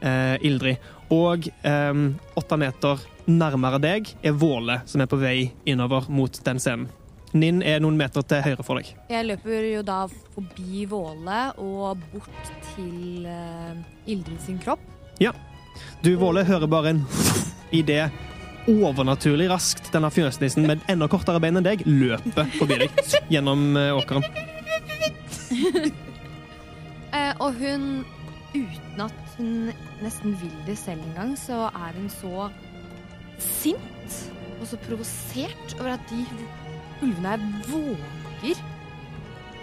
eh, 0.00 0.36
Ildrid. 0.44 0.76
Og 1.14 1.48
eh, 1.48 1.94
åtte 2.36 2.58
meter 2.60 3.00
nærmere 3.26 3.80
deg 3.82 4.10
er 4.22 4.36
Våle, 4.38 4.80
som 4.86 5.00
er 5.02 5.08
på 5.10 5.18
vei 5.18 5.50
innover 5.66 6.06
mot 6.12 6.36
den 6.46 6.60
scenen. 6.62 6.88
Ninn 7.36 7.58
er 7.66 7.80
noen 7.82 7.96
meter 7.98 8.22
til 8.24 8.40
høyre 8.44 8.64
for 8.64 8.78
deg. 8.78 8.92
Jeg 9.12 9.26
løper 9.26 9.64
jo 9.72 9.80
da 9.84 10.02
forbi 10.34 10.84
Våle 10.88 11.40
og 11.60 11.98
bort 12.12 12.52
til 12.74 13.26
eh, 13.28 13.74
Ildrid 14.06 14.40
sin 14.46 14.60
kropp. 14.62 14.84
Du, 16.00 16.14
Våle, 16.16 16.44
hører 16.48 16.68
bare 16.72 16.92
en 16.94 17.02
idé 17.80 18.06
overnaturlig 18.68 19.48
raskt 19.50 19.90
denne 19.94 20.10
fjøsnissen 20.12 20.66
med 20.66 20.82
enda 20.90 21.06
kortere 21.12 21.40
bein 21.42 21.56
enn 21.60 21.66
deg 21.66 21.84
løper 21.86 22.48
forbi 22.58 22.80
deg 22.84 23.00
gjennom 23.32 23.76
eh, 23.80 23.92
åkeren. 23.96 24.26
Eh, 27.16 27.32
og 27.40 27.54
hun, 27.56 27.84
uten 28.52 29.00
at 29.00 29.36
hun 29.38 29.70
nesten 30.02 30.34
vil 30.40 30.52
det 30.66 30.74
selv 30.76 31.00
engang, 31.06 31.30
så 31.38 31.68
er 31.70 31.94
hun 31.96 32.10
så 32.12 32.48
sint 33.40 34.16
og 34.58 34.66
så 34.68 34.76
provosert 34.84 35.76
over 35.78 35.94
at 35.94 36.10
de 36.10 36.24
ulvene 37.06 37.30
her 37.30 37.46
våger 37.70 38.60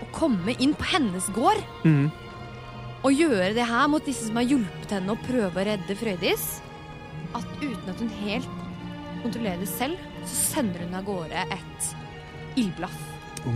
å 0.02 0.08
komme 0.16 0.56
inn 0.56 0.74
på 0.80 0.88
hennes 0.96 1.28
gård 1.36 1.62
Mm. 1.84 2.08
og 3.04 3.12
gjøre 3.22 3.52
det 3.60 3.68
her 3.70 3.88
mot 3.92 4.06
disse 4.08 4.26
som 4.32 4.40
har 4.40 4.48
hjulpet 4.50 4.96
henne 4.96 5.14
å 5.14 5.22
prøve 5.28 5.62
å 5.62 5.68
redde 5.68 6.00
Frøydis. 6.00 6.48
At 7.38 7.46
uten 7.62 7.92
at 7.92 8.00
hun 8.02 8.14
helt 8.24 8.63
kontrollerer 9.24 9.64
det 9.64 9.72
selv, 9.72 10.00
så 10.24 10.36
sender 10.36 10.86
hun 10.86 10.96
av 10.98 11.08
gårde 11.08 11.48
et 11.56 11.90
ildblaff 12.60 13.00
uh. 13.48 13.54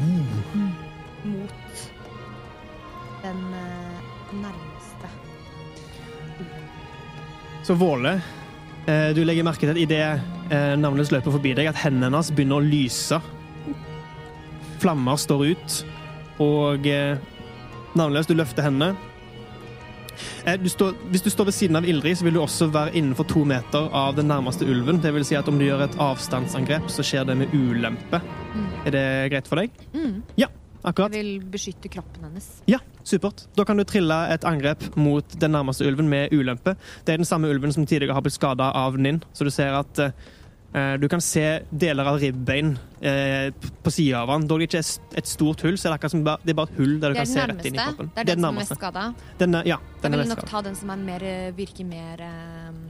mot 1.28 1.86
den 3.24 3.42
eh, 3.54 4.08
nærmeste. 4.34 5.12
Så 7.64 7.74
Våle, 7.74 8.22
eh, 8.88 9.10
du 9.16 9.24
legger 9.26 9.46
merke 9.48 9.66
til 9.66 9.74
at 9.74 9.82
idet 9.82 10.04
eh, 10.52 10.74
navnet 10.80 11.12
løper 11.12 11.36
forbi 11.36 11.54
deg, 11.58 11.70
at 11.72 11.82
hendene 11.84 12.10
hennes 12.10 12.32
begynner 12.32 12.62
å 12.62 12.68
lyse. 12.68 13.20
Flammer 14.82 15.20
står 15.20 15.46
ut, 15.52 15.78
og 16.44 16.86
navnløs, 17.98 18.28
du 18.30 18.36
løfter 18.38 18.68
hendene. 18.68 18.94
Eh, 20.48 20.56
du 20.60 20.70
står, 20.70 20.94
hvis 21.12 21.26
du 21.26 21.30
står 21.30 21.50
ved 21.50 21.56
siden 21.58 21.76
av 21.76 21.88
Ildrid, 21.88 22.18
så 22.18 22.28
vil 22.28 22.38
du 22.38 22.42
også 22.42 22.70
være 22.72 22.94
innenfor 22.96 23.28
to 23.28 23.44
meter 23.48 23.90
av 23.92 24.16
den 24.16 24.30
nærmeste 24.32 24.68
ulven. 24.68 25.02
Det 25.04 25.12
vil 25.16 25.26
si 25.28 25.36
at 25.36 25.50
om 25.52 25.60
du 25.60 25.66
gjør 25.68 25.84
et 25.84 25.98
avstandsangrep, 26.00 26.88
så 26.94 27.04
skjer 27.04 27.28
det 27.28 27.36
med 27.42 27.52
ulempe. 27.52 28.22
Er 28.88 28.96
det 28.96 29.08
greit 29.34 29.52
for 29.52 29.60
deg? 29.60 29.76
Mm. 29.92 30.24
Akkurat. 30.88 31.12
Jeg 31.12 31.26
vil 31.26 31.48
beskytte 31.52 31.90
kroppen 31.92 32.24
hennes. 32.30 32.46
Ja, 32.70 32.78
supert. 33.04 33.44
Da 33.58 33.66
kan 33.68 33.76
du 33.76 33.84
trille 33.84 34.16
et 34.32 34.46
angrep 34.48 34.86
mot 34.96 35.36
den 35.42 35.52
nærmeste 35.52 35.84
ulven 35.90 36.08
med 36.08 36.32
ulempe. 36.32 36.78
Det 37.04 37.12
er 37.12 37.20
den 37.20 37.28
samme 37.28 37.50
ulven 37.52 37.74
som 37.76 37.84
tidligere 37.84 38.16
har 38.16 38.24
blitt 38.24 38.38
skada 38.38 38.70
av 38.72 38.96
Ninn, 38.96 39.20
så 39.36 39.44
du 39.44 39.52
ser 39.52 39.76
at 39.76 40.00
eh, 40.00 40.16
du 41.00 41.08
kan 41.12 41.22
se 41.24 41.44
deler 41.72 42.08
av 42.12 42.18
ribbein 42.22 42.74
eh, 43.02 43.50
på 43.84 43.92
sida 43.94 44.22
av 44.24 44.32
han. 44.34 44.48
Dog 44.50 44.60
det 44.62 44.68
ikke 44.70 44.82
er 44.84 45.20
et 45.22 45.30
stort 45.30 45.64
hull, 45.66 45.78
så 45.80 45.88
er 45.88 45.94
det 45.94 46.00
akkurat 46.00 46.16
som 46.16 46.24
bare, 46.28 46.44
det 46.44 46.54
er 46.54 46.60
bare 46.60 46.72
et 46.74 46.80
hull 46.82 46.96
der 47.02 47.14
du 47.14 47.20
kan 47.20 47.28
den 47.28 47.34
se 47.34 47.46
rett 47.52 47.68
inn 47.70 47.78
i 47.78 47.84
kroppen. 47.84 48.10
Det 48.16 48.24
er 48.24 48.30
den 48.32 48.48
som 48.48 48.60
er 48.64 48.70
skada. 48.72 49.06
Den 49.40 49.60
ja, 49.68 49.78
den 50.04 50.18
er 50.18 50.24
vil 50.24 50.32
nok 50.34 50.44
ta 50.50 50.62
den 50.66 50.76
som 50.80 50.92
er 50.96 51.04
mer, 51.08 51.24
eh, 51.24 51.52
virker 51.58 51.88
mer 51.88 52.26
um... 52.28 52.82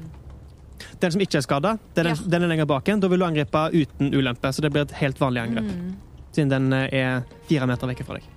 Den 1.01 1.13
som 1.13 1.21
ikke 1.21 1.37
er 1.39 1.45
skada, 1.45 1.75
den, 1.97 2.07
Ja. 2.09 2.15
den 2.15 2.43
er 2.45 2.51
lenger 2.53 2.65
bak 2.69 2.87
igjen. 2.87 3.01
Da 3.01 3.09
vil 3.11 3.19
du 3.21 3.25
angripe 3.25 3.63
uten 3.73 4.13
ulempe, 4.13 4.49
så 4.53 4.61
det 4.65 4.71
blir 4.73 4.85
et 4.87 4.95
helt 5.01 5.19
vanlig 5.21 5.43
angrep. 5.45 5.69
mm. 5.69 5.95
Siden 6.37 6.49
den 6.53 6.73
eh, 6.73 6.93
er 6.93 7.23
fire 7.49 7.65
meter 7.69 7.89
vekk 7.89 8.05
fra 8.05 8.17
deg. 8.19 8.29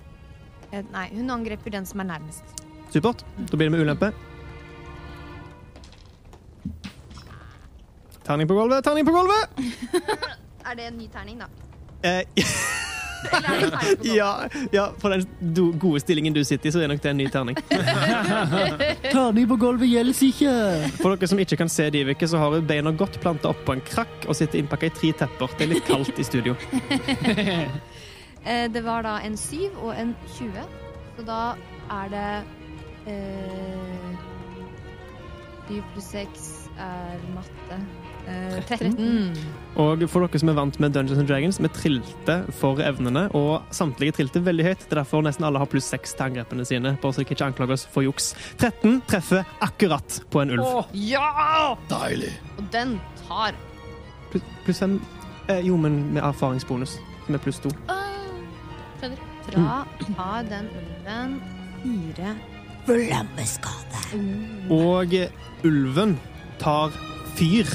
Eh, 0.71 0.83
Nei, 0.93 1.07
hun 1.15 1.29
angriper 1.29 1.73
den 1.73 1.85
som 1.85 1.99
er 2.01 2.09
nærmest. 2.15 2.43
Supert. 2.93 3.23
Da 3.49 3.57
blir 3.57 3.69
det 3.69 3.73
med 3.77 3.85
ulempe. 3.85 4.11
Terning 8.31 8.47
på 8.47 8.55
gulvet, 8.55 8.83
terning 8.85 9.05
på 9.05 9.11
gulvet! 9.11 9.49
Er 10.71 10.75
det 10.77 10.85
en 10.87 10.97
ny 11.01 11.07
terning, 11.11 11.39
da? 11.41 11.47
Eh, 12.07 12.21
ja, 14.15 14.47
ja, 14.71 14.85
for 15.01 15.09
den 15.11 15.25
do, 15.53 15.65
gode 15.81 15.99
stillingen 15.99 16.33
du 16.33 16.39
sitter 16.47 16.69
i, 16.69 16.71
så 16.71 16.79
er 16.79 16.87
nok 16.87 17.01
det 17.03 17.09
en 17.11 17.17
ny 17.19 17.25
terning. 17.33 17.57
Terning 19.11 19.49
på 19.49 19.57
gulvet 19.59 19.89
gjelder 19.91 20.21
ikke! 20.29 20.53
For 21.01 21.15
dere 21.17 21.27
som 21.29 21.41
ikke 21.43 21.57
kan 21.59 21.69
se 21.73 21.89
Divike, 21.93 22.29
så 22.29 22.39
har 22.39 22.55
hun 22.55 22.69
beina 22.69 22.93
godt 22.97 23.19
planta 23.21 23.51
opp 23.51 23.65
på 23.67 23.75
en 23.75 23.83
krakk 23.89 24.29
og 24.29 24.37
sitter 24.39 24.61
innpakka 24.61 24.87
i 24.87 24.93
tre 25.01 25.11
tepper. 25.25 25.57
Det 25.59 25.65
er 25.67 25.71
litt 25.73 25.89
kaldt 25.89 26.21
i 26.21 26.25
studio. 26.29 26.55
Eh, 28.45 28.65
Det 28.71 28.81
var 28.85 29.03
da 29.05 29.17
en 29.27 29.35
7 29.37 29.75
og 29.81 29.91
en 29.97 30.15
20, 30.37 30.63
så 31.17 31.27
da 31.27 31.41
er 31.99 32.15
det 32.15 32.29
eh, 33.11 34.15
7 35.67 35.81
pluss 35.93 36.13
6 36.15 36.47
er 36.87 37.27
matte. 37.35 37.81
Eh, 38.27 38.59
13. 38.67 39.37
Og 39.81 40.03
for 40.11 40.25
dere 40.25 40.39
som 40.41 40.51
er 40.51 40.57
vant 40.57 40.77
med 40.83 40.93
Dungeons 40.93 41.21
and 41.21 41.29
Dragons, 41.29 41.59
vi 41.61 41.71
trilte 41.73 42.35
for 42.59 42.81
evnene, 42.83 43.27
og 43.37 43.63
samtlige 43.73 44.17
trilte 44.19 44.43
veldig 44.43 44.65
høyt. 44.67 44.83
Det 44.85 44.91
er 44.95 45.01
derfor 45.01 45.23
nesten 45.25 45.47
alle 45.47 45.61
har 45.61 45.69
pluss 45.71 45.87
seks 45.91 46.13
til 46.17 46.27
angrepene 46.27 46.65
sine, 46.67 46.93
bare 47.01 47.15
så 47.15 47.23
dere 47.23 47.35
ikke 47.37 47.47
anklager 47.47 47.77
oss 47.77 47.87
for 47.91 48.05
juks. 48.05 48.33
13 48.61 49.01
treffer 49.09 49.47
akkurat 49.63 50.19
på 50.31 50.43
en 50.43 50.53
ulv. 50.57 50.91
Ja! 50.93 51.75
Deilig. 51.91 52.33
Og 52.57 52.69
den 52.73 52.99
tar 53.25 53.57
Pluss 54.31 54.43
plus 54.63 54.79
fem 54.79 54.93
eh, 55.51 55.59
Jo, 55.65 55.75
men 55.75 56.13
med 56.13 56.23
erfaringsbonus, 56.23 56.99
som 57.25 57.35
er 57.35 57.43
pluss 57.43 57.59
to. 57.63 57.71
Skjønner. 59.01 59.27
Da 59.51 59.83
har 60.15 60.43
den 60.47 60.69
ulven 60.77 61.39
fire 61.81 62.35
Flammeskade. 62.85 64.21
Og 64.73 65.13
ulven 65.67 66.15
tar 66.61 66.93
fyr 67.37 67.67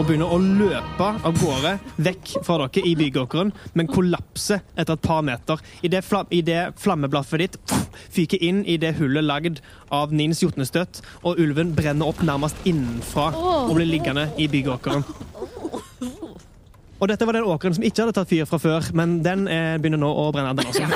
og 0.00 0.06
begynner 0.08 0.30
å 0.32 0.38
løpe 0.40 1.06
av 1.28 1.34
gårde 1.36 1.74
vekk 2.00 2.30
fra 2.46 2.56
dere 2.62 2.88
i 2.88 2.94
bygåkeren, 2.96 3.50
men 3.76 3.90
kollapser 3.90 4.62
etter 4.72 4.96
et 4.96 5.02
par 5.04 5.20
meter. 5.26 5.60
Idet 5.84 6.00
flam, 6.06 6.26
i 6.32 6.40
det 6.46 6.72
flammeblaffet 6.80 7.42
ditt 7.42 7.58
fyker 8.14 8.40
inn 8.40 8.62
i 8.64 8.78
det 8.80 8.94
hullet 8.96 9.26
lagd 9.26 9.60
av 9.92 10.14
Nins 10.16 10.40
jotnestøt, 10.40 11.02
og 11.20 11.36
ulven 11.42 11.74
brenner 11.76 12.08
opp 12.08 12.22
nærmest 12.24 12.56
innenfra 12.64 13.28
og 13.36 13.74
blir 13.76 13.90
liggende 13.90 14.30
i 14.40 14.48
bygåkeren. 14.48 15.04
Og 17.00 17.08
dette 17.08 17.24
var 17.28 17.36
den 17.36 17.48
åkeren 17.48 17.76
som 17.76 17.84
ikke 17.84 18.02
hadde 18.04 18.16
tatt 18.16 18.32
fyr 18.32 18.48
fra 18.48 18.58
før, 18.60 18.80
men 18.96 19.20
den 19.24 19.48
eh, 19.52 19.76
begynner 19.80 20.00
nå 20.00 20.08
å 20.16 20.32
brenne, 20.32 20.56
den 20.56 20.68
også. 20.68 20.84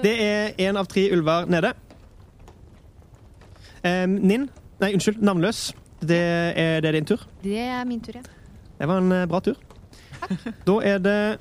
Det 0.00 0.12
er 0.24 0.56
én 0.58 0.78
av 0.80 0.88
tre 0.88 1.02
ulver 1.12 1.44
nede. 1.52 1.74
Em, 3.84 4.18
Ninn 4.20 4.48
Nei, 4.80 4.94
unnskyld. 4.96 5.20
Navnløs. 5.20 5.74
Det 6.00 6.16
er, 6.56 6.80
det 6.80 6.88
er 6.88 6.92
din 6.96 7.04
tur. 7.04 7.26
Det 7.42 7.58
er 7.60 7.84
min 7.84 8.00
tur, 8.00 8.16
ja. 8.16 8.22
Det 8.78 8.88
var 8.88 9.02
en 9.02 9.12
eh, 9.12 9.26
bra 9.28 9.40
tur. 9.44 9.58
Da 10.66 10.76
er 10.84 10.98
det 11.04 11.38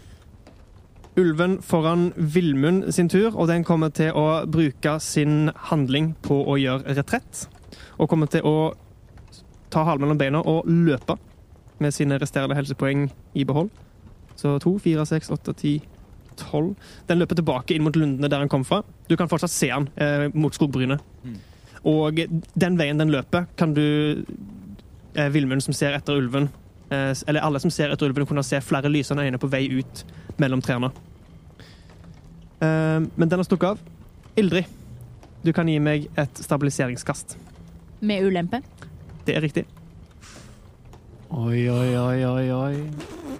ulven 1.20 1.62
foran 1.64 2.10
Villmund 2.16 2.92
sin 2.92 3.10
tur, 3.12 3.32
og 3.36 3.48
den 3.48 3.64
kommer 3.64 3.92
til 3.96 4.12
å 4.16 4.44
bruke 4.48 4.98
sin 5.04 5.52
handling 5.70 6.14
på 6.24 6.42
å 6.48 6.58
gjøre 6.60 6.96
retrett. 7.00 7.46
Og 8.00 8.10
kommer 8.12 8.28
til 8.32 8.44
å 8.48 8.74
ta 9.72 9.86
halen 9.88 10.04
mellom 10.04 10.20
beina 10.20 10.42
og 10.44 10.68
løpe 10.68 11.16
med 11.80 11.96
sine 11.96 12.20
resterende 12.20 12.58
helsepoeng 12.60 13.08
i 13.40 13.46
behold. 13.48 13.70
Så 14.40 14.58
to, 14.64 14.78
fire, 14.84 15.06
seks, 15.08 15.32
åtte, 15.32 15.56
ti, 15.60 15.78
tolv. 16.40 16.76
Den 17.08 17.20
løper 17.20 17.40
tilbake 17.40 17.76
inn 17.76 17.84
mot 17.88 17.96
lundene 17.96 18.32
der 18.32 18.44
han 18.44 18.52
kom 18.52 18.66
fra. 18.68 18.82
Du 19.08 19.16
kan 19.20 19.32
fortsatt 19.32 19.52
se 19.52 19.72
han 19.72 19.88
eh, 19.96 20.28
mot 20.34 20.56
skogbrynet. 20.56 21.04
Og 21.88 22.20
den 22.60 22.80
veien 22.80 23.00
den 23.00 23.12
løper, 23.14 23.48
kan 23.60 23.74
du 23.74 23.84
eh, 25.16 25.30
Villmund 25.32 25.64
som 25.64 25.76
ser 25.76 25.96
etter 25.96 26.20
ulven 26.20 26.50
eh, 26.92 27.14
Eller 27.28 27.46
alle 27.46 27.62
som 27.64 27.72
ser 27.72 27.94
etter 27.94 28.10
ulven, 28.10 28.28
kunne 28.28 28.44
se 28.44 28.60
flere 28.64 28.92
lysende 28.92 29.24
øyne 29.24 29.40
på 29.40 29.48
vei 29.52 29.66
ut 29.80 30.04
mellom 30.42 30.64
trærne. 30.64 30.92
Eh, 32.60 33.00
men 33.00 33.30
den 33.30 33.40
har 33.40 33.48
stukket 33.48 33.76
av. 33.76 33.84
Ildrid, 34.40 34.68
du 35.44 35.54
kan 35.56 35.68
gi 35.68 35.80
meg 35.84 36.10
et 36.20 36.44
stabiliseringskast. 36.44 37.38
Med 38.02 38.28
ulempe. 38.28 38.62
Det 39.28 39.36
er 39.36 39.44
riktig. 39.44 39.66
Oi, 41.30 41.68
oi, 41.70 41.90
oi, 41.96 42.26
oi, 42.26 42.52
oi. 42.52 43.40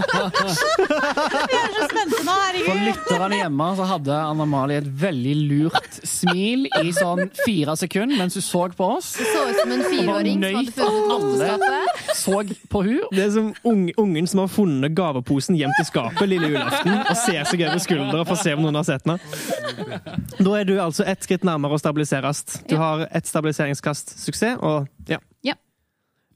Vi 0.00 1.56
er 1.56 1.72
så 1.74 1.86
spente 1.90 2.20
nå, 2.24 2.32
For 2.32 2.40
herregud! 2.40 2.82
lytterne 2.86 3.38
hjemme 3.40 3.66
så 3.78 3.86
hadde 3.90 4.16
Anna 4.30 4.46
Malie 4.48 4.80
et 4.80 4.88
veldig 5.02 5.34
lurt 5.50 5.98
smil 6.06 6.66
i 6.80 6.92
sånn 6.96 7.26
fire 7.44 7.76
sekunder 7.80 8.16
mens 8.20 8.36
hun 8.38 8.44
så 8.44 8.62
på 8.76 8.88
oss. 8.96 9.12
Det 9.18 9.26
så 9.30 9.44
ut 9.48 9.58
som 9.62 9.72
en 9.74 9.84
fireåring 9.86 10.42
som 10.42 10.58
hadde 10.60 10.72
funnet 10.76 11.00
alle. 11.00 11.14
oppeskapet. 11.16 12.16
Så 12.20 12.34
på 12.72 12.82
hun. 12.86 13.00
Det 13.14 13.24
er 13.24 13.30
som 13.34 13.52
ung, 13.70 13.84
ungen 14.00 14.26
som 14.30 14.42
har 14.44 14.50
funnet 14.52 14.94
gaveposen 14.98 15.56
gjemt 15.58 15.80
i 15.80 15.86
skapet 15.88 16.28
lille 16.30 16.50
julaften 16.52 16.92
og 17.00 17.16
ser 17.24 17.44
seg 17.48 17.64
over 17.66 17.80
skuldra 17.82 18.24
for 18.26 18.36
å 18.36 18.42
se 18.42 18.54
om 18.56 18.62
noen 18.66 18.80
har 18.80 18.86
sett 18.88 19.04
den. 19.08 19.18
Da 20.40 20.50
er 20.60 20.68
du 20.68 20.74
altså 20.82 21.06
ett 21.08 21.24
skritt 21.26 21.44
nærmere 21.46 21.76
å 21.76 21.80
stabiliseres. 21.80 22.44
Du 22.68 22.76
har 22.80 23.06
ett 23.10 23.26
stabiliseringskast 23.28 24.14
suksess, 24.20 24.58
og 24.60 24.88
ja. 25.10 25.18
Ja. 25.46 25.56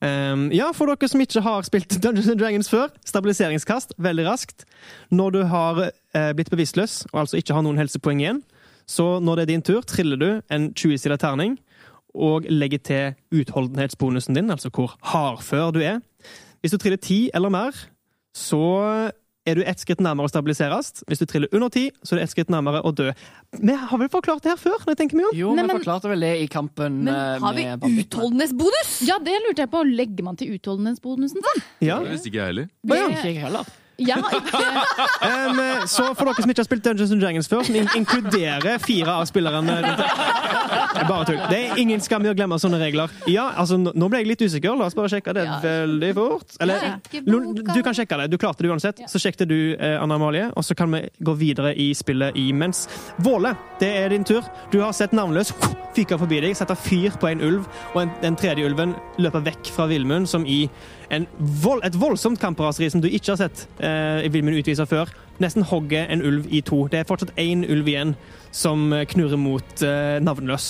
Ehm, 0.04 0.48
ja, 0.52 0.68
for 0.76 0.90
dere 0.90 1.08
som 1.08 1.22
ikke 1.22 1.42
har 1.44 1.64
spilt 1.64 1.96
Dungeons 2.02 2.28
and 2.28 2.40
Dragons 2.40 2.68
før, 2.68 2.90
stabiliseringskast 3.08 3.94
veldig 4.04 4.26
raskt. 4.28 4.66
Når 5.10 5.30
du 5.36 5.40
har 5.48 5.80
eh, 5.88 6.32
blitt 6.36 6.50
bevisstløs, 6.52 7.06
og 7.12 7.24
altså 7.24 7.40
ikke 7.40 7.56
har 7.56 7.64
noen 7.64 7.80
helsepoeng 7.80 8.20
igjen, 8.20 8.42
så 8.86 9.18
når 9.24 9.40
det 9.40 9.44
er 9.44 9.52
din 9.54 9.64
tur, 9.64 9.80
triller 9.88 10.20
du 10.20 10.28
en 10.52 10.68
20-sida 10.76 11.16
terning 11.16 11.56
og 12.14 12.44
legger 12.50 12.82
til 12.84 13.40
utholdenhetsbonusen 13.40 14.36
din, 14.36 14.52
altså 14.52 14.70
hvor 14.70 14.92
hardfør 15.02 15.72
du 15.74 15.80
er. 15.80 16.02
Hvis 16.60 16.74
du 16.74 16.78
triller 16.78 17.00
10 17.00 17.30
eller 17.34 17.48
mer, 17.48 17.72
så 18.34 19.10
er 19.46 19.58
du 19.58 19.62
ett 19.68 19.80
skritt 19.82 20.00
nærmere 20.00 20.28
å 20.28 20.32
stabiliseres. 20.32 21.02
Hvis 21.08 21.20
du 21.20 21.26
triller 21.28 21.52
under 21.52 21.68
ti, 21.72 21.90
så 22.02 22.14
er 22.14 22.20
du 22.20 22.24
ett 22.24 22.32
skritt 22.32 22.48
nærmere 22.52 22.80
å 22.84 22.92
dø. 22.96 23.10
Vi 23.60 23.76
har 23.76 23.98
vel 24.00 24.08
forklart 24.12 24.42
det 24.42 24.54
her 24.54 24.60
før? 24.60 24.78
når 24.84 24.94
jeg 24.94 25.00
tenker 25.02 25.20
meg 25.20 25.26
om? 25.28 25.36
Jo, 25.36 25.54
Nei, 25.54 25.62
vi 25.62 25.68
men- 25.68 25.82
forklarte 25.82 26.08
vel 26.08 26.20
det 26.24 26.32
i 26.42 26.46
kampen 26.48 27.02
Men 27.04 27.14
eh, 27.14 27.38
har 27.44 27.54
vi 27.54 28.00
utholdenhetsbonus? 28.02 28.94
Ja, 29.08 29.18
det 29.18 29.36
lurte 29.44 29.64
jeg 29.66 29.70
på. 29.70 29.84
Legger 29.84 30.24
man 30.24 30.36
til 30.40 30.54
utholdenhetsbonusen 30.56 31.44
sin? 31.44 31.64
Ja. 31.84 32.00
Det 32.00 32.14
visste 32.16 32.30
ikke 32.32 32.40
jeg 32.40 32.52
heller. 32.54 32.68
Å, 32.88 32.96
ja. 32.96 33.08
Ikke 33.12 33.28
jeg 33.32 33.42
heller. 33.44 33.72
Jeg 33.98 34.16
har 34.18 34.34
ikke 34.40 34.60
Em, 35.24 35.60
så 35.88 36.08
for 36.16 36.26
dere 36.26 36.42
som 36.42 36.50
ikke 36.50 36.62
har 36.62 36.66
spilt 36.66 36.84
Dungeons 36.84 37.12
and 37.14 37.20
Dragons 37.22 37.48
før, 37.48 37.62
som 37.66 37.76
in 37.78 37.88
inkluderer 37.96 38.78
fire 38.82 39.12
av 39.20 39.26
spillerne 39.30 39.76
rundt 39.84 40.02
det 40.94 41.02
er 41.02 41.08
Bare 41.08 41.24
tull. 41.28 41.38
Det 41.50 41.58
er 41.58 41.78
ingen 41.82 42.00
skam 42.02 42.24
i 42.26 42.30
å 42.30 42.34
glemme 42.36 42.56
sånne 42.60 42.78
regler. 42.80 43.10
Ja, 43.30 43.48
altså, 43.58 43.76
nå- 43.80 43.92
Nå 43.94 44.08
ble 44.10 44.20
jeg 44.22 44.28
litt 44.28 44.42
usikker. 44.46 44.76
La 44.78 44.86
oss 44.86 44.94
bare 44.94 45.08
sjekke 45.10 45.34
det 45.34 45.44
Ja. 45.44 45.58
veldig 45.62 46.14
fort. 46.14 46.54
Eller, 46.60 46.78
Sjekke 47.10 47.22
Lo- 47.26 47.40
boka. 47.54 47.74
du 47.74 47.82
kan 47.82 47.94
sjekke 47.94 48.16
det. 48.20 48.30
Du 48.30 48.38
klarte 48.38 48.62
det 48.62 48.70
uansett. 48.70 48.96
Så 49.10 49.18
sjekket 49.18 49.48
du, 49.48 49.74
eh, 49.78 50.00
Anna 50.02 50.14
Amalie, 50.14 50.50
og 50.56 50.62
så 50.64 50.74
kan 50.76 50.90
vi 50.90 51.08
gå 51.22 51.36
videre 51.36 51.74
i 51.76 51.92
spillet 51.94 52.34
imens. 52.36 52.86
Våle, 53.20 53.56
det 53.80 53.88
er 54.04 54.08
din 54.08 54.24
tur. 54.24 54.42
Du 54.70 54.80
har 54.80 54.92
sett 54.92 55.12
navnløs 55.12 55.52
fyke 55.94 56.18
forbi 56.18 56.40
deg, 56.40 56.54
sette 56.56 56.76
fyr 56.76 57.10
på 57.20 57.30
en 57.30 57.40
ulv, 57.40 57.66
og 57.94 58.02
en, 58.02 58.10
den 58.22 58.36
tredje 58.36 58.64
ulven 58.66 58.94
løper 59.18 59.42
vekk 59.44 59.66
fra 59.74 59.86
Villmund, 59.86 60.26
som 60.28 60.44
i 60.46 60.68
vold, 61.38 61.82
et 61.86 61.96
voldsomt 61.98 62.40
kampraseri 62.42 62.88
som 62.92 63.02
du 63.02 63.08
ikke 63.08 63.34
har 63.34 63.40
sett 63.44 63.64
eh, 63.82 64.24
Villmund 64.32 64.58
utvise 64.60 64.86
før. 64.88 65.10
Nesten 65.42 65.66
hogger 65.66 66.06
en 66.12 66.22
ulv 66.24 66.46
i 66.54 66.60
to. 66.66 66.84
Det 66.90 67.00
er 67.02 67.08
fortsatt 67.08 67.34
én 67.40 67.64
ulv 67.66 67.88
igjen 67.90 68.14
som 68.54 68.92
eh, 68.94 69.06
knurrer 69.10 69.40
mot 69.40 69.82
eh, 69.86 70.18
navnløs. 70.22 70.68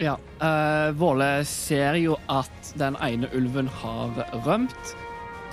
Ja. 0.00 0.16
eh, 0.40 0.90
Våle 0.96 1.30
ser 1.48 1.98
jo 2.00 2.16
at 2.32 2.72
den 2.80 2.96
ene 3.04 3.28
ulven 3.36 3.68
har 3.82 4.22
rømt. 4.46 4.94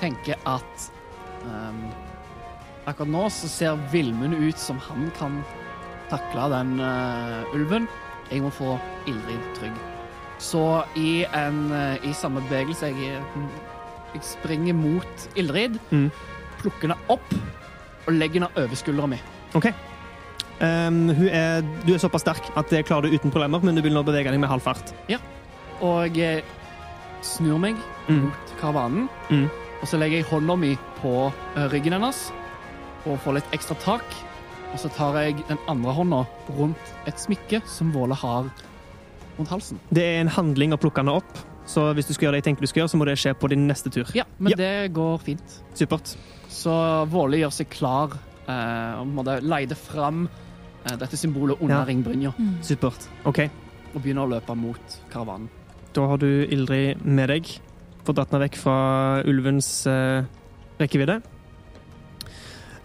Tenker 0.01 0.37
at 0.47 0.89
ehm, 1.45 1.87
Akkurat 2.87 3.09
nå 3.11 3.25
så 3.33 3.49
ser 3.51 3.79
Villmund 3.91 4.37
ut 4.39 4.59
som 4.61 4.77
han 4.79 5.09
kan 5.17 5.41
takle 6.11 6.45
den 6.53 6.77
eh, 6.79 7.55
ulven. 7.57 7.87
Jeg 8.31 8.43
må 8.45 8.51
få 8.55 8.77
Ildrid 9.07 9.43
trygg. 9.57 9.75
Så 10.39 10.61
i, 10.95 11.25
en, 11.35 11.65
eh, 11.73 12.05
i 12.07 12.13
samme 12.15 12.43
bevegelse 12.47 12.91
jeg, 12.93 13.19
jeg 14.13 14.23
springer 14.23 14.73
mot 14.73 15.27
Ildrid, 15.35 15.79
Mm. 15.91 16.09
plukker 16.61 16.87
henne 16.87 16.97
opp 17.09 17.33
og 18.07 18.13
legger 18.13 18.41
henne 18.41 18.49
over 18.57 18.75
skuldra 18.75 19.07
mi. 19.07 19.19
OK. 19.55 19.67
Um, 20.59 21.11
er, 21.29 21.61
du 21.85 21.93
er 21.93 21.99
såpass 22.01 22.23
sterk 22.25 22.47
at 22.57 22.69
det 22.73 22.85
klarer 22.87 23.05
du 23.11 23.13
uten 23.17 23.29
problemer, 23.31 23.61
men 23.63 23.75
du 23.77 23.81
vil 23.85 23.93
nå 23.93 24.01
bevege 24.07 24.31
deg 24.33 24.39
med 24.41 24.49
halv 24.49 24.63
fart. 24.65 24.93
Og 25.81 26.15
jeg 26.17 26.43
snur 27.21 27.59
meg 27.61 27.75
Mm. 28.07 28.23
mot 28.23 28.53
karavanen. 28.59 29.09
Mm. 29.29 29.49
Og 29.81 29.87
så 29.87 29.97
legger 29.99 30.17
jeg 30.21 30.25
hånda 30.31 30.55
mi 30.57 30.77
på 31.01 31.31
eh, 31.55 31.67
ryggen 31.69 31.93
hennes 31.93 32.31
og 33.05 33.19
får 33.19 33.33
litt 33.35 33.51
ekstra 33.53 33.75
tak. 33.83 34.03
Og 34.73 34.79
så 34.79 34.89
tar 34.95 35.13
jeg 35.21 35.43
den 35.47 35.57
andre 35.67 35.93
hånda 35.93 36.25
rundt 36.57 36.93
et 37.05 37.15
smykke 37.19 37.61
som 37.67 37.91
Våle 37.93 38.15
har 38.15 38.49
rundt 39.37 39.49
halsen. 39.49 39.79
Det 39.93 40.03
er 40.03 40.21
en 40.21 40.27
handling 40.33 40.73
å 40.73 40.77
plukke 40.81 40.97
henne 41.03 41.13
opp, 41.21 41.37
så 41.67 41.89
hvis 41.93 42.07
du 42.07 42.13
skal 42.15 42.27
gjøre 42.27 42.37
det 42.37 42.41
jeg 42.41 42.47
tenker 42.49 42.63
du 42.65 42.69
skal 42.71 42.81
gjøre, 42.81 42.91
så 42.93 42.97
må 43.01 43.05
det 43.09 43.17
skje 43.19 43.33
på 43.37 43.49
din 43.51 43.67
neste 43.67 43.91
tur. 43.93 44.07
Ja, 44.15 44.23
men 44.39 44.53
Ja. 44.53 44.57
det 44.57 44.93
går 44.95 45.17
fint. 45.19 45.57
Supert. 45.75 46.15
Så 46.49 46.71
Våle 47.11 47.37
gjør 47.43 47.51
seg 47.51 47.69
klar 47.69 48.15
eh, 48.47 48.99
og 49.01 49.07
måtte 49.11 49.41
leide 49.43 49.75
fram 49.75 50.25
eh, 50.85 50.95
dette 50.95 51.17
symbolet 51.19 51.59
under 51.61 51.81
Ja. 51.81 51.85
ringbrynja 51.85 52.31
Supert. 52.63 53.09
OK. 53.25 53.39
og 53.95 54.01
begynner 54.01 54.23
å 54.27 54.29
løpe 54.37 54.55
mot 54.55 54.97
karavanen. 55.11 55.49
Da 55.93 56.05
har 56.07 56.17
du 56.21 56.27
Ildrid 56.47 57.03
med 57.05 57.29
deg. 57.29 57.47
Fått 58.05 58.15
dratt 58.15 58.31
henne 58.31 58.45
vekk 58.47 58.55
fra 58.61 59.21
ulvens 59.25 59.85
eh, 59.87 60.23
rekkevidde. 60.79 61.21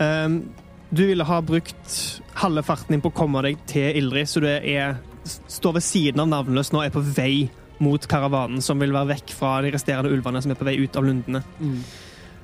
Um, 0.01 0.51
du 0.91 1.05
ville 1.07 1.25
ha 1.25 1.41
brukt 1.41 2.23
halve 2.43 2.63
farten 2.67 2.97
din 2.97 3.01
på 3.05 3.11
å 3.13 3.17
komme 3.17 3.43
deg 3.47 3.61
til 3.71 3.95
Ildrid, 4.01 4.29
så 4.29 4.41
du 4.43 4.49
er, 4.49 4.97
står 5.25 5.77
ved 5.79 5.85
siden 5.87 6.21
av 6.25 6.29
navnløs 6.33 6.73
nå 6.73 6.81
og 6.83 6.87
er 6.89 6.95
på 6.97 7.05
vei 7.17 7.35
mot 7.83 8.07
karavanen, 8.09 8.63
som 8.65 8.81
vil 8.81 8.95
være 8.95 9.15
vekk 9.17 9.35
fra 9.37 9.59
de 9.65 9.73
resterende 9.75 10.13
ulvene 10.15 10.43
som 10.43 10.55
er 10.55 10.59
på 10.59 10.67
vei 10.69 10.79
ut 10.83 10.97
av 10.99 11.07
lundene. 11.07 11.43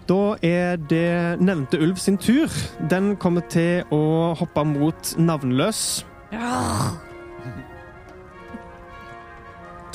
Da 0.08 0.36
er 0.44 0.78
det 0.88 1.40
nevnte 1.44 1.80
ulv 1.84 1.96
sin 2.00 2.16
tur. 2.16 2.48
Den 2.88 3.16
kommer 3.20 3.44
til 3.52 3.84
å 3.92 4.32
hoppe 4.38 4.64
mot 4.64 5.14
navnløs. 5.20 5.82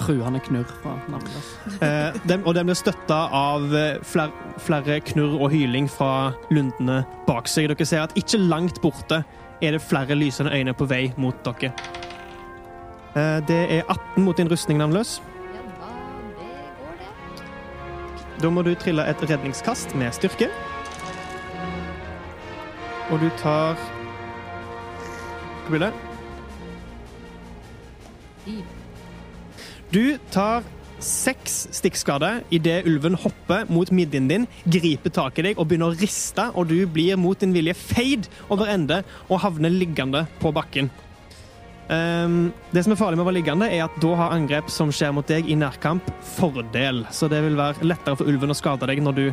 Truende 0.04 0.40
knurr 0.46 0.70
fra 0.84 0.94
navnløs. 1.10 1.50
Eh, 1.84 2.14
den, 2.30 2.44
og 2.46 2.54
den 2.56 2.70
blir 2.70 2.78
støtta 2.78 3.20
av 3.34 3.74
eh, 3.76 3.98
flere, 4.06 4.32
flere 4.62 5.00
knurr 5.10 5.42
og 5.42 5.52
hyling 5.54 5.90
fra 5.92 6.32
lundene 6.54 7.02
bak 7.28 7.50
seg. 7.50 7.70
Dere 7.72 7.86
ser 7.88 8.06
at 8.06 8.14
ikke 8.20 8.38
langt 8.42 8.82
borte 8.86 9.24
er 9.64 9.72
det 9.76 9.82
flere 9.82 10.16
lysende 10.18 10.54
øyne 10.54 10.74
på 10.78 10.86
vei 10.90 11.08
mot 11.18 11.36
dere. 11.46 11.74
Eh, 13.18 13.40
det 13.50 13.62
er 13.80 13.84
18 13.88 14.24
mot 14.26 14.38
din 14.38 14.52
rustning, 14.52 14.78
navnløs. 14.82 15.22
Da 18.44 18.50
må 18.52 18.60
du 18.60 18.74
trille 18.76 19.06
et 19.08 19.22
redningskast 19.24 19.94
med 19.96 20.12
styrke. 20.12 20.50
Og 23.08 23.22
du 23.22 23.30
tar 23.40 23.80
Hva 25.64 25.72
blir 25.72 25.86
det? 25.86 25.94
Du 29.94 30.18
tar 30.34 30.68
seks 31.00 31.56
stikkskader 31.78 32.42
idet 32.52 32.82
ulven 32.90 33.16
hopper 33.16 33.64
mot 33.72 33.88
midjen 33.96 34.28
din, 34.28 34.50
griper 34.68 35.16
tak 35.16 35.40
i 35.40 35.48
deg 35.48 35.60
og 35.60 35.70
begynner 35.70 35.94
å 35.94 36.00
riste, 36.04 36.50
og 36.52 36.68
du 36.68 36.82
blir 36.84 37.16
mot 37.20 37.40
din 37.40 37.56
vilje 37.56 37.78
feid 37.80 38.28
over 38.50 38.68
ende 38.76 39.06
og 39.30 39.40
havner 39.46 39.72
liggende 39.72 40.26
på 40.44 40.52
bakken. 40.52 40.92
Ehm, 41.92 42.52
det 42.72 42.84
som 42.86 42.94
er 42.94 43.00
farlig 43.00 43.18
med 43.20 43.26
å 43.26 43.30
være 43.30 43.40
liggende, 43.42 43.68
er 43.72 43.84
at 43.86 43.96
da 44.02 44.14
har 44.16 44.32
angrep 44.36 44.70
som 44.72 44.92
skjer 44.94 45.12
mot 45.16 45.28
deg 45.28 45.50
i 45.52 45.56
nærkamp, 45.60 46.06
fordel. 46.38 47.04
Så 47.12 47.28
det 47.32 47.42
vil 47.44 47.58
være 47.60 47.84
lettere 47.84 48.16
for 48.20 48.30
ulven 48.30 48.54
å 48.54 48.58
skade 48.58 48.88
deg 48.88 49.02
når 49.04 49.16
du 49.20 49.26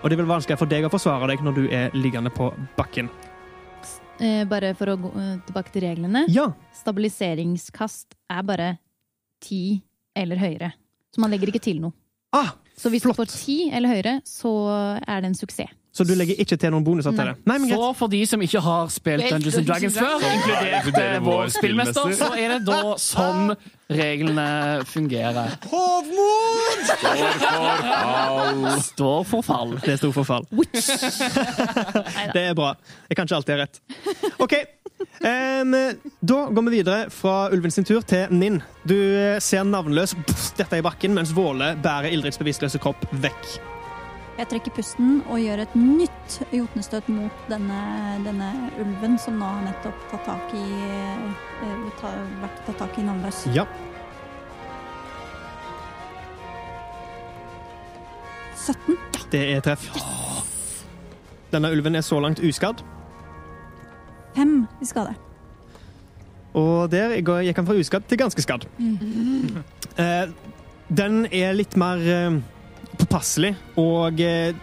Og 0.00 0.08
det 0.08 0.16
vil 0.16 0.24
være 0.24 0.38
vanskeligere 0.38 0.58
for 0.62 0.70
deg 0.70 0.84
å 0.86 0.88
forsvare 0.88 1.26
deg 1.28 1.42
når 1.44 1.54
du 1.58 1.64
er 1.76 1.90
liggende 1.92 2.30
på 2.32 2.46
bakken. 2.78 3.10
Eh, 4.18 4.46
bare 4.48 4.70
for 4.72 4.88
å 4.88 4.94
gå 4.96 5.10
eh, 5.12 5.34
tilbake 5.44 5.72
til 5.74 5.84
reglene. 5.84 6.22
Ja, 6.32 6.46
Stabiliseringskast 6.72 8.14
er 8.32 8.42
bare 8.48 8.70
ti 9.44 9.82
eller 10.16 10.40
høyere. 10.40 10.72
Så 11.12 11.20
man 11.20 11.30
legger 11.30 11.52
ikke 11.52 11.60
til 11.60 11.82
noe. 11.82 11.92
ah, 12.32 12.54
Så 12.76 12.88
hvis 12.88 13.02
Flott. 13.04 13.16
du 13.18 13.20
får 13.26 13.44
ti 13.44 13.58
eller 13.76 13.92
høyere, 13.92 14.14
så 14.24 14.50
er 15.06 15.20
det 15.20 15.32
en 15.34 15.36
suksess. 15.36 15.76
Så 15.92 16.04
du 16.06 16.12
legger 16.14 16.38
ikke 16.38 16.54
til 16.60 16.70
noen 16.70 16.84
bonuser 16.86 17.10
til 17.10 17.32
det? 17.32 17.34
Nei, 17.50 17.56
men. 17.58 17.72
Så 17.72 17.90
for 17.98 18.12
de 18.12 18.20
som 18.30 18.42
ikke 18.44 18.60
har 18.62 18.90
spilt 18.94 19.26
Dungeons 19.26 19.56
and 19.58 19.66
Dragons 19.66 19.98
før, 19.98 20.22
inkludert 20.30 21.24
vår 21.26 21.40
vår 21.40 21.52
spillmester, 21.56 22.12
så 22.18 22.28
er 22.38 22.54
det 22.54 22.60
da 22.68 22.94
sånn 23.02 23.54
reglene 23.90 24.46
fungerer. 24.86 25.56
Hovmod! 25.70 26.84
Står 28.86 29.24
for 29.26 29.42
fall. 29.46 29.74
Det 29.82 29.96
sto 29.98 30.12
for 30.14 30.22
forfall. 30.22 30.46
det 32.34 32.44
er 32.44 32.54
bra. 32.54 32.76
Jeg 33.10 33.18
kan 33.18 33.26
ikke 33.26 33.40
alltid 33.40 33.56
ha 33.56 33.64
rett. 33.64 33.82
OK. 34.38 34.54
Um, 35.20 35.74
da 36.20 36.38
går 36.52 36.62
vi 36.68 36.76
videre 36.76 37.10
fra 37.12 37.48
ulven 37.52 37.74
sin 37.74 37.88
tur 37.88 38.04
til 38.06 38.30
Ninn. 38.32 38.60
Du 38.88 38.96
eh, 38.96 39.40
ser 39.42 39.66
navnløs 39.68 40.14
pff, 40.28 40.52
dette 40.60 40.80
i 40.80 40.84
bakken, 40.84 41.16
mens 41.16 41.34
Våle 41.36 41.74
bærer 41.82 42.12
Ildrids 42.14 42.40
bevisstløse 42.40 42.80
kropp 42.80 43.04
vekk. 43.24 43.58
Jeg 44.40 44.48
trekker 44.48 44.72
pusten 44.72 45.18
og 45.28 45.36
gjør 45.42 45.60
et 45.66 45.72
nytt 45.76 46.38
jotnestøt 46.56 47.08
mot 47.12 47.40
denne, 47.50 47.80
denne 48.24 48.46
ulven 48.80 49.18
som 49.20 49.34
nå 49.36 49.44
har 49.44 49.66
nettopp 49.66 50.04
tatt 50.08 50.22
tak 50.24 50.54
i 50.56 50.62
eh, 50.86 51.82
ta, 51.98 52.12
vært 52.40 52.62
tatt 52.64 52.78
tak 52.80 52.94
i 52.96 53.04
navnløs. 53.04 53.42
Ja. 53.52 53.66
17. 58.56 58.96
Det 59.34 59.42
er 59.58 59.60
treff. 59.66 59.84
Denne 61.52 61.68
ulven 61.74 61.98
er 62.00 62.06
så 62.06 62.22
langt 62.24 62.40
uskadd. 62.40 62.80
Fem 64.38 64.62
i 64.80 64.88
skade. 64.88 65.12
Og 66.56 66.88
der 66.94 67.18
gikk 67.20 67.60
han 67.60 67.68
fra 67.68 67.76
uskadd 67.76 68.08
til 68.08 68.22
ganske 68.24 68.46
skadd. 68.46 68.64
Eh, 70.00 70.32
den 70.88 71.26
er 71.28 71.52
litt 71.60 71.76
mer 71.76 72.00
eh, 72.08 72.40
påpasselig 73.00 73.54
og 73.80 74.20
eh, 74.20 74.56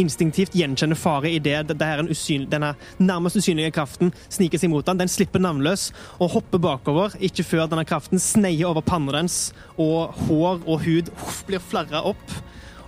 instinktivt 0.00 0.54
gjenkjenner 0.56 0.96
fare 0.96 1.30
idet 1.30 1.66
det, 1.68 1.76
det 1.80 1.88
en 2.00 2.10
usyn, 2.10 2.46
denne 2.50 2.72
nærmest 2.98 3.36
usynlige 3.36 3.72
kraften 3.76 4.12
sniker 4.32 4.60
seg 4.60 4.72
mot 4.72 4.86
den. 4.86 5.00
Den 5.02 5.10
slipper 5.12 5.42
navnløs 5.42 5.90
og 6.18 6.32
hopper 6.36 6.62
bakover, 6.62 7.16
ikke 7.20 7.44
før 7.46 7.68
denne 7.70 7.86
kraften 7.88 8.22
sneier 8.22 8.70
over 8.70 8.84
pannen 8.86 9.12
dens, 9.14 9.52
og 9.76 10.16
hår 10.28 10.64
og 10.64 10.84
hud 10.86 11.12
uff, 11.12 11.42
blir 11.48 11.62
flerra 11.62 12.04
opp. 12.12 12.36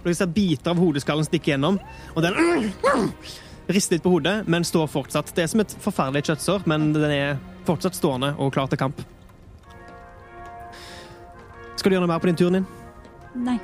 Og 0.01 0.11
du 0.11 0.15
ser 0.17 0.33
biter 0.33 0.73
av 0.73 0.81
hodeskallen 0.81 1.27
stikke 1.29 1.55
gjennom, 1.55 1.81
og 2.15 2.25
den 2.25 2.71
rister 3.75 3.97
litt 3.97 4.05
på 4.05 4.15
hodet, 4.17 4.43
men 4.49 4.67
står 4.67 4.91
fortsatt. 4.93 5.33
Det 5.37 5.45
er 5.45 5.53
som 5.53 5.65
et 5.65 5.77
forferdelig 5.85 6.27
kjøttsår, 6.29 6.65
men 6.71 6.93
den 6.97 7.13
er 7.13 7.37
fortsatt 7.69 7.97
stående 7.97 8.35
og 8.37 8.53
klar 8.57 8.69
til 8.73 8.81
kamp. 8.81 9.05
Skal 11.77 11.91
du 11.91 11.97
gjøre 11.97 12.07
noe 12.07 12.15
mer 12.15 12.21
på 12.23 12.31
din 12.31 12.41
tur, 12.41 12.53
din? 12.53 12.69
Nei. 13.45 13.59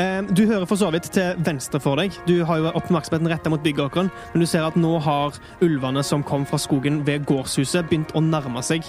Eh, 0.00 0.22
Du 0.32 0.46
hører 0.46 0.66
for 0.68 0.80
så 0.80 0.88
vidt 0.94 1.10
til 1.12 1.36
venstre 1.44 1.80
for 1.82 1.98
deg. 2.00 2.14
Du 2.26 2.38
har 2.48 2.60
jo 2.60 2.72
oppmerksomheten 2.78 3.28
retta 3.28 3.50
mot 3.52 3.62
byggeåkeren, 3.62 4.10
men 4.32 4.40
du 4.40 4.46
ser 4.48 4.64
at 4.64 4.78
nå 4.80 4.94
har 5.04 5.36
ulvene 5.60 6.02
som 6.06 6.22
kom 6.24 6.46
fra 6.48 6.60
skogen 6.62 7.02
ved 7.06 7.26
gårdshuset, 7.28 7.88
begynt 7.90 8.14
å 8.16 8.22
nærme 8.24 8.62
seg. 8.64 8.86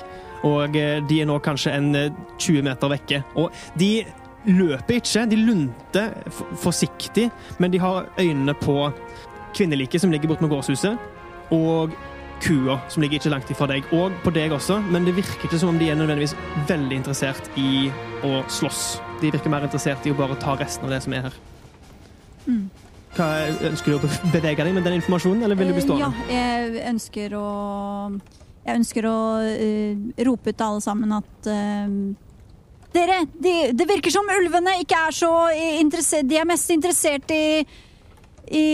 Og 0.47 0.77
eh, 0.77 1.01
de 1.09 1.21
er 1.21 1.29
nå 1.29 1.39
kanskje 1.43 1.73
en 1.75 1.91
eh, 1.97 2.11
20 2.37 2.63
meter 2.69 2.93
vekke. 2.95 3.23
Og 3.35 3.51
de 3.81 4.05
løper 4.47 5.01
ikke, 5.01 5.25
de 5.29 5.41
lunter 5.41 6.13
forsiktig, 6.63 7.27
men 7.59 7.73
de 7.73 7.81
har 7.81 8.07
øynene 8.17 8.55
på 8.57 8.77
kvinneliket 9.57 10.01
som 10.01 10.13
ligger 10.13 10.31
borte 10.31 10.45
med 10.45 10.53
gårdshuset, 10.53 10.97
og 11.51 11.91
kua 12.41 12.77
som 12.89 13.03
ligger 13.03 13.19
ikke 13.19 13.31
langt 13.33 13.51
ifra 13.53 13.67
deg, 13.69 13.87
og 13.95 14.15
på 14.23 14.33
deg 14.35 14.53
også, 14.55 14.79
men 14.91 15.05
det 15.07 15.15
virker 15.17 15.47
ikke 15.47 15.59
som 15.61 15.71
om 15.73 15.79
de 15.79 15.89
er 15.91 15.99
nødvendigvis 15.99 16.35
veldig 16.69 17.01
interessert 17.01 17.49
i 17.59 17.89
å 18.25 18.41
slåss. 18.51 18.85
De 19.21 19.31
virker 19.33 19.53
mer 19.53 19.67
interessert 19.67 20.05
i 20.07 20.13
å 20.13 20.17
bare 20.17 20.37
ta 20.41 20.55
resten 20.59 20.87
av 20.87 20.95
det 20.95 21.01
som 21.05 21.15
er 21.17 21.27
her. 21.29 21.37
Mm. 22.47 22.63
Hva, 23.15 23.27
ønsker 23.69 23.93
du 23.93 23.99
å 23.99 24.09
bevege 24.31 24.63
deg 24.63 24.73
med 24.73 24.85
den 24.87 24.97
informasjonen, 25.01 25.43
eller 25.45 25.59
vil 25.59 25.71
du 25.71 25.75
bli 25.75 25.83
Eh, 25.83 25.87
stående? 25.89 26.25
Ja, 26.29 26.39
jeg 26.39 26.85
ønsker 26.93 27.37
å 27.37 27.47
Jeg 28.61 28.77
ønsker 28.77 29.05
å 29.09 29.19
uh, 29.41 30.01
rope 30.27 30.51
ut 30.51 30.57
til 30.57 30.65
alle 30.67 30.81
sammen 30.85 31.13
at 31.17 31.47
uh, 31.49 31.95
Dere, 32.93 33.23
de, 33.41 33.53
det 33.73 33.87
virker 33.89 34.13
som 34.13 34.27
ulvene 34.29 34.75
ikke 34.83 34.99
er 35.07 35.15
så 35.15 35.31
interessert 35.79 36.27
De 36.29 36.37
er 36.37 36.45
mest 36.45 36.69
interessert 36.69 37.33
i 37.33 37.45
i 38.51 38.65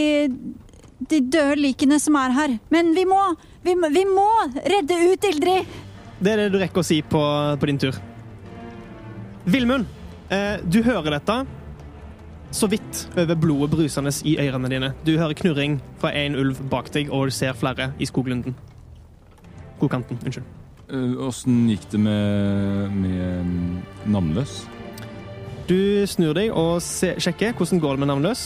de 0.97 1.19
døde 1.21 1.59
likene 1.59 1.99
som 2.01 2.15
er 2.17 2.33
her. 2.33 2.57
Men 2.73 2.93
vi 2.95 3.05
må 3.05 3.19
Vi, 3.67 3.73
vi 3.75 4.03
må 4.07 4.29
redde 4.63 4.95
ut 5.11 5.25
Ildrid! 5.27 5.71
Det 6.23 6.31
er 6.31 6.39
det 6.39 6.51
du 6.53 6.57
rekker 6.61 6.79
å 6.79 6.87
si 6.87 7.01
på, 7.03 7.19
på 7.59 7.67
din 7.67 7.79
tur. 7.81 7.97
Vilmund, 9.43 9.89
eh, 10.31 10.63
du 10.63 10.79
hører 10.85 11.17
dette 11.17 11.35
så 12.55 12.69
vidt 12.71 13.01
over 13.19 13.35
blodet 13.35 13.73
brusende 13.73 14.13
i 14.23 14.37
ørene 14.39 14.71
dine. 14.71 14.93
Du 15.03 15.17
hører 15.19 15.35
knurring 15.35 15.81
fra 15.99 16.13
en 16.15 16.37
ulv 16.39 16.61
bak 16.71 16.87
deg, 16.95 17.11
og 17.11 17.27
du 17.27 17.35
ser 17.35 17.57
flere 17.59 17.91
i 17.99 18.07
skoglunden. 18.07 18.55
Skogkanten, 19.77 20.19
unnskyld. 20.23 20.47
Eh, 20.87 21.17
Åssen 21.27 21.65
gikk 21.67 21.89
det 21.91 21.99
med, 21.99 22.95
med 23.03 24.07
navnløs? 24.07 24.61
Du 25.67 26.07
snur 26.07 26.37
deg 26.39 26.55
og 26.55 26.79
se, 26.85 27.17
sjekker 27.19 27.51
hvordan 27.51 27.83
går 27.83 27.97
det 27.97 28.05
med 28.05 28.11
navnløs. 28.13 28.45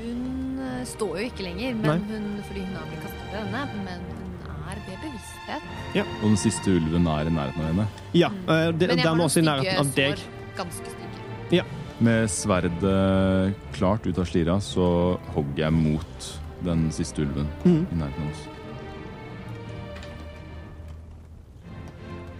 Hun 0.00 0.58
eh, 0.58 0.82
står 0.90 1.20
jo 1.20 1.28
ikke 1.30 1.46
lenger, 1.46 1.78
men 1.84 2.02
hun, 2.10 2.26
fordi 2.48 2.66
hun 2.66 2.74
har 2.74 2.90
blitt 2.90 3.06
kastet 3.06 3.15
ved 3.36 3.44
denne, 3.44 3.84
men 3.84 4.06
hun 4.16 4.64
er 4.70 4.80
ved 4.86 4.98
bevissthet. 5.04 5.68
Ja, 5.96 6.04
Og 6.22 6.28
den 6.28 6.40
siste 6.40 6.76
ulven 6.76 7.06
er 7.12 7.28
i 7.28 7.34
nærheten 7.36 7.62
av 7.62 7.70
henne. 7.70 7.86
Ja, 8.14 8.32
eh, 8.32 8.72
det, 8.72 8.88
Men 8.88 8.98
jeg 8.98 9.04
den 9.04 9.06
noen 9.12 9.26
også 9.28 9.42
i 9.42 9.46
nærheten 9.46 9.78
av 9.84 9.94
deg. 9.96 10.26
Ganske 10.56 10.94
stygge. 10.96 11.64
Med 11.96 12.26
sverdet 12.28 13.54
klart 13.72 14.04
ut 14.04 14.18
av 14.20 14.26
slira, 14.28 14.58
så 14.60 15.16
hogger 15.32 15.62
jeg 15.64 15.72
mot 15.72 16.26
den 16.66 16.90
siste 16.92 17.24
ulven 17.24 17.48
mm. 17.64 17.86
i 17.92 17.96
nærheten 18.02 18.26
av 18.26 18.34
oss. 18.34 18.44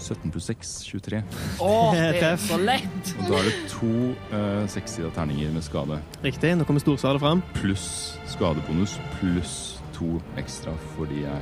17 0.07 0.31
pluss 0.31 0.47
6, 0.47 0.73
23. 0.87 1.23
Å, 1.65 1.71
det 1.97 2.21
er 2.23 2.37
så 2.39 2.59
lett! 2.61 3.15
Og 3.17 3.31
da 3.31 3.41
er 3.41 3.49
det 3.49 3.55
to 3.73 3.93
uh, 4.31 4.67
sekssida 4.71 5.11
terninger 5.17 5.51
med 5.55 5.65
skade. 5.67 5.99
Riktig, 6.23 6.53
nå 6.59 6.67
kommer 6.69 6.85
storsvaret 6.85 7.23
fram. 7.23 7.43
Pluss 7.57 7.89
skadebonus, 8.31 9.01
pluss 9.17 9.76
to 9.97 10.21
ekstra 10.39 10.77
fordi 10.95 11.25
jeg 11.25 11.41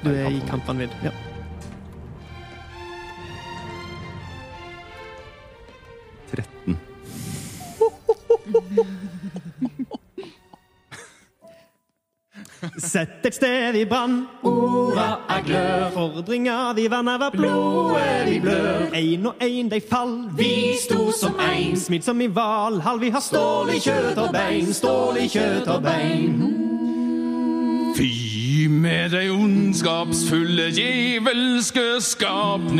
Du 0.00 0.08
er 0.10 0.30
i 0.32 0.40
kampvanvidd. 0.48 0.94
Ja. 1.04 1.10
Sett 12.76 13.26
et 13.26 13.34
sted 13.34 13.76
i 13.76 13.84
brann, 13.88 14.26
orda 14.44 15.20
er 15.32 15.42
glør. 15.44 15.90
Fordringa 15.94 16.72
vi 16.76 16.86
vann 16.92 17.08
av 17.08 17.30
blodet 17.32 18.26
vi 18.26 18.38
blør. 18.44 18.88
Ein 18.96 19.26
og 19.30 19.34
ein 19.40 19.70
de 19.72 19.80
fall, 19.80 20.14
vi 20.36 20.76
sto 20.80 21.10
som 21.12 21.40
ein. 21.40 21.76
Smidd 21.76 22.04
som 22.04 22.20
i 22.20 22.28
hvalhall, 22.28 23.00
vi 23.00 23.10
har 23.10 23.24
stål 23.24 23.74
i 23.76 23.80
kjøtt 23.80 24.20
og 24.20 24.32
bein. 24.36 24.72
Stål 24.76 25.22
i 25.24 25.28
kjøtt 25.28 25.68
og 25.72 25.82
bein. 25.84 26.79
Med 28.80 29.10
deg 29.12 29.28
ondskapsfulle 29.34 30.70
djevelske 30.72 32.00
skapning. 32.00 32.78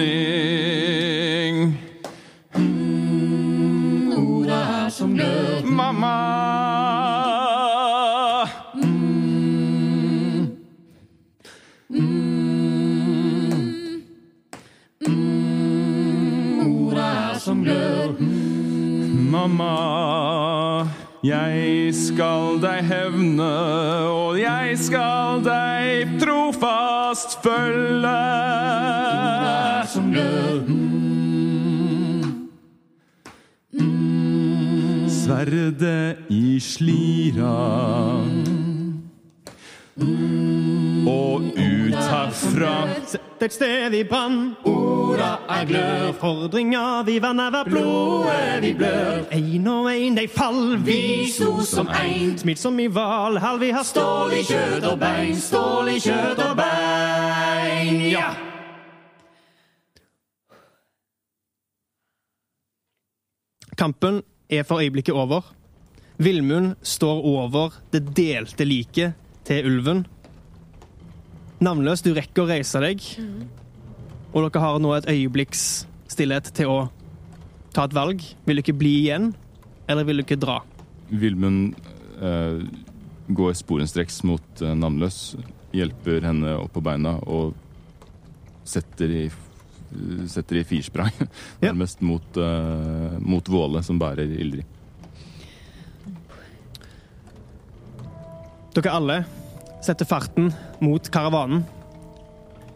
Orda 4.16 4.60
er 4.84 4.88
som 4.88 5.12
glød. 5.14 5.62
Mamma. 5.64 6.16
Mm, 11.90 12.08
Orda 16.64 17.00
er 17.00 17.38
som 17.38 17.62
glød. 17.64 18.20
Mamma, 19.30 19.74
jeg 21.20 21.92
skal 21.92 22.56
deg 22.62 22.84
hevne, 22.88 23.48
og 24.08 24.38
jeg 24.40 24.78
skal 24.80 25.42
deg 25.44 26.14
trofast 26.22 27.36
følge. 27.44 28.14
Som 29.90 30.12
glør. 30.14 30.64
Sverdet 35.10 36.30
i 36.32 36.58
slira. 36.62 37.56
Og 41.10 41.50
ut 41.52 42.00
herfra 42.00 42.76
Sett 43.40 43.46
et 43.46 43.54
sted 43.54 43.94
i 43.96 44.02
brann, 44.04 44.50
orda 44.68 45.38
er 45.48 45.62
glør. 45.64 46.10
Fordringa 46.20 46.80
vi 47.06 47.14
vanner 47.24 47.54
av 47.56 47.70
blodet 47.72 48.58
vi 48.60 48.74
blør. 48.76 49.22
Ein 49.32 49.68
og 49.70 49.88
ein 49.88 50.18
de 50.18 50.26
fall, 50.28 50.74
vi 50.84 51.24
sto 51.32 51.62
som 51.64 51.88
ein. 51.88 52.34
Smilt 52.36 52.60
som 52.60 52.76
i 52.76 52.90
Valhall, 52.92 53.56
vi 53.62 53.70
har 53.72 53.86
stål 53.88 54.34
i 54.36 54.42
kjøtt 54.44 54.84
og 54.90 55.00
bein. 55.00 55.32
Stål 55.40 55.88
i 55.88 55.96
kjøtt 56.04 56.44
og 56.50 56.52
bein, 56.60 58.04
ja! 58.10 58.28
Kampen 63.72 64.20
er 64.52 64.68
for 64.68 64.84
øyeblikket 64.84 65.16
over. 65.16 65.48
Villmund 66.20 66.74
står 66.82 67.24
over 67.24 67.80
det 67.88 68.04
delte 68.12 68.68
liket 68.68 69.16
til 69.48 69.64
ulven. 69.64 70.04
Navnløs, 71.60 72.00
du 72.00 72.14
rekker 72.16 72.46
å 72.46 72.48
reise 72.48 72.80
deg, 72.80 73.04
og 74.32 74.46
dere 74.46 74.62
har 74.62 74.78
nå 74.80 74.94
et 74.96 75.08
øyeblikks 75.12 75.64
stillhet 76.08 76.48
til 76.56 76.70
å 76.72 76.78
ta 77.76 77.84
et 77.84 77.96
valg. 77.96 78.22
Vil 78.46 78.56
du 78.56 78.62
ikke 78.64 78.78
bli 78.80 78.94
igjen, 79.02 79.34
eller 79.90 80.06
vil 80.08 80.22
du 80.22 80.24
ikke 80.24 80.40
dra? 80.40 80.60
Vilmund 81.10 81.76
eh, 82.22 82.62
går 83.28 83.58
sporenstreks 83.58 84.22
mot 84.28 84.62
eh, 84.64 84.72
Navnløs, 84.78 85.18
hjelper 85.76 86.24
henne 86.26 86.54
opp 86.62 86.72
på 86.74 86.82
beina 86.82 87.18
og 87.28 87.52
setter 88.66 89.12
i, 89.14 89.22
setter 90.30 90.62
i 90.62 90.64
firsprang 90.66 91.12
Ja. 91.66 91.74
mot, 91.74 92.40
eh, 92.40 93.18
mot 93.20 93.52
Våle, 93.52 93.84
som 93.84 94.00
bærer 94.00 94.32
Ildrid. 94.32 94.64
Dere 98.70 98.96
alle 98.96 99.20
setter 99.84 100.08
farten 100.08 100.50
mot 100.80 101.10
karavanen. 101.12 101.64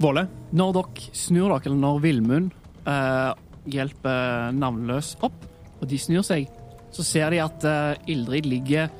Våle, 0.02 0.26
Når 0.50 0.72
dere 0.74 1.14
snur 1.14 1.52
dere, 1.52 1.68
eller 1.68 1.80
når 1.80 2.02
Villmund 2.02 2.50
eh, 2.90 3.30
hjelper 3.70 4.52
navnløs 4.56 5.14
opp, 5.24 5.46
og 5.80 5.88
de 5.90 5.98
snur 6.00 6.24
seg, 6.26 6.48
så 6.94 7.04
ser 7.06 7.34
de 7.34 7.40
at 7.44 7.66
eh, 7.68 8.12
Ildrid 8.14 8.48
ligger 8.50 8.90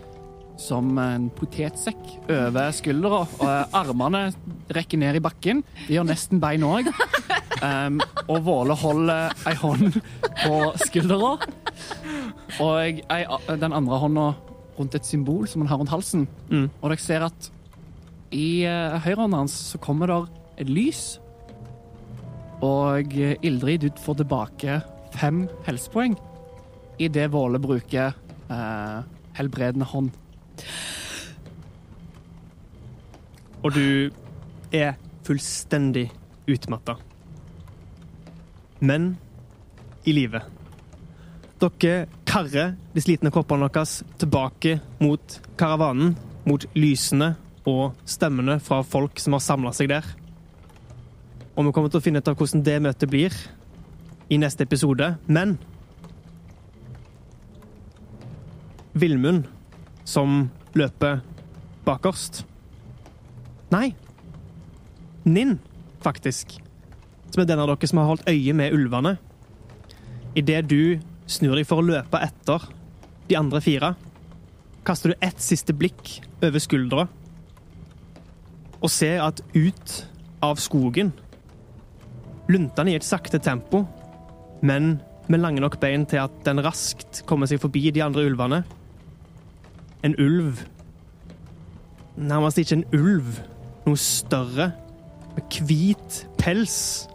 som 0.60 0.92
en 1.02 1.26
potetsekk 1.34 2.28
over 2.30 2.70
skuldra, 2.76 3.24
og 3.26 3.46
eh, 3.48 3.76
armene 3.80 4.28
rekker 4.74 5.00
ned 5.02 5.18
i 5.18 5.24
bakken. 5.24 5.64
De 5.88 5.96
gjør 5.96 6.08
nesten 6.12 6.42
bein 6.42 6.66
òg. 6.66 6.92
Um, 7.64 8.00
og 8.28 8.42
Våle 8.44 8.74
holder 8.76 9.32
ei 9.48 9.54
hånd 9.56 9.94
på 10.42 10.56
skuldra, 10.82 11.30
og 12.60 12.74
ei, 12.76 13.22
den 13.48 13.72
andre 13.72 14.00
hånda 14.02 14.26
rundt 14.76 14.96
et 14.98 15.06
symbol 15.06 15.46
som 15.48 15.62
han 15.62 15.70
har 15.70 15.80
rundt 15.80 15.94
halsen. 15.94 16.26
Mm. 16.50 16.66
Og 16.82 16.90
dere 16.90 17.00
ser 17.00 17.24
at 17.24 17.48
i 18.32 18.64
uh, 18.66 18.96
høyrehånda 19.04 19.44
hans 19.44 19.56
så 19.72 19.80
kommer 19.82 20.10
der 20.10 20.30
et 20.62 20.70
lys. 20.70 21.18
Og 22.64 23.12
eh, 23.18 23.34
Ildrid 23.44 23.82
du 23.82 23.88
får 24.00 24.22
tilbake 24.22 24.78
fem 25.12 25.44
helsepoeng 25.66 26.14
idet 27.02 27.26
Våle 27.34 27.58
bruker 27.60 28.14
eh, 28.48 29.00
helbredende 29.36 29.88
hånd. 29.90 30.12
og 33.64 33.72
du 33.72 34.12
er 34.72 34.98
fullstendig 35.24 36.10
utmatta. 36.50 36.98
Men 38.84 39.14
i 40.04 40.12
live. 40.12 40.42
Dere 41.62 41.94
karrer 42.28 42.74
de 42.92 43.00
slitne 43.04 43.32
kroppene 43.32 43.70
deres 43.72 44.02
tilbake 44.20 44.76
mot 45.00 45.38
karavanen, 45.56 46.12
mot 46.44 46.66
lysene 46.76 47.32
og 47.68 47.94
stemmene 48.08 48.58
fra 48.62 48.82
folk 48.86 49.20
som 49.22 49.36
har 49.36 49.44
samla 49.44 49.72
seg 49.76 49.90
der. 49.92 50.06
Og 51.54 51.68
vi 51.68 51.74
kommer 51.74 51.92
til 51.92 52.00
å 52.00 52.04
finne 52.04 52.20
ut 52.20 52.28
av 52.28 52.36
hvordan 52.38 52.64
det 52.66 52.80
møtet 52.82 53.10
blir 53.10 53.36
i 54.32 54.38
neste 54.40 54.66
episode. 54.66 55.14
Men 55.26 55.56
Villmund, 58.94 59.46
som 60.06 60.48
løper 60.78 61.22
bakerst 61.86 62.44
Nei. 63.72 63.88
Ninn, 65.26 65.56
faktisk. 66.04 66.52
Som 67.32 67.42
er 67.42 67.48
den 67.48 67.58
av 67.58 67.72
dere 67.72 67.88
som 67.90 67.98
har 67.98 68.10
holdt 68.12 68.28
øye 68.30 68.54
med 68.54 68.76
ulvene. 68.76 69.16
Idet 70.38 70.68
du 70.70 71.00
snur 71.26 71.56
deg 71.56 71.66
for 71.66 71.80
å 71.80 71.86
løpe 71.86 72.20
etter 72.22 72.68
de 73.26 73.38
andre 73.40 73.58
fire, 73.64 73.94
kaster 74.86 75.10
du 75.10 75.24
ett 75.24 75.40
siste 75.42 75.74
blikk 75.74 76.20
over 76.44 76.62
skuldra 76.62 77.06
og 78.84 78.92
ser 78.92 79.22
at 79.24 79.40
ut 79.56 79.94
av 80.44 80.60
skogen, 80.60 81.14
luntene 82.52 82.92
i 82.92 82.98
et 82.98 83.06
sakte 83.06 83.40
tempo, 83.40 83.86
men 84.60 84.98
med 85.32 85.40
lange 85.40 85.62
nok 85.64 85.78
bein 85.80 86.04
til 86.08 86.20
at 86.20 86.34
den 86.44 86.60
raskt 86.64 87.22
kommer 87.28 87.48
seg 87.48 87.62
forbi 87.62 87.88
de 87.94 88.04
andre 88.04 88.26
ulvene, 88.28 88.62
en 90.04 90.16
ulv 90.20 90.66
Nærmest 92.14 92.60
ikke 92.62 92.76
en 92.76 92.84
ulv, 92.94 93.40
noe 93.88 93.98
større, 93.98 94.68
med 95.34 95.56
hvit 95.66 96.18
pels, 96.38 97.08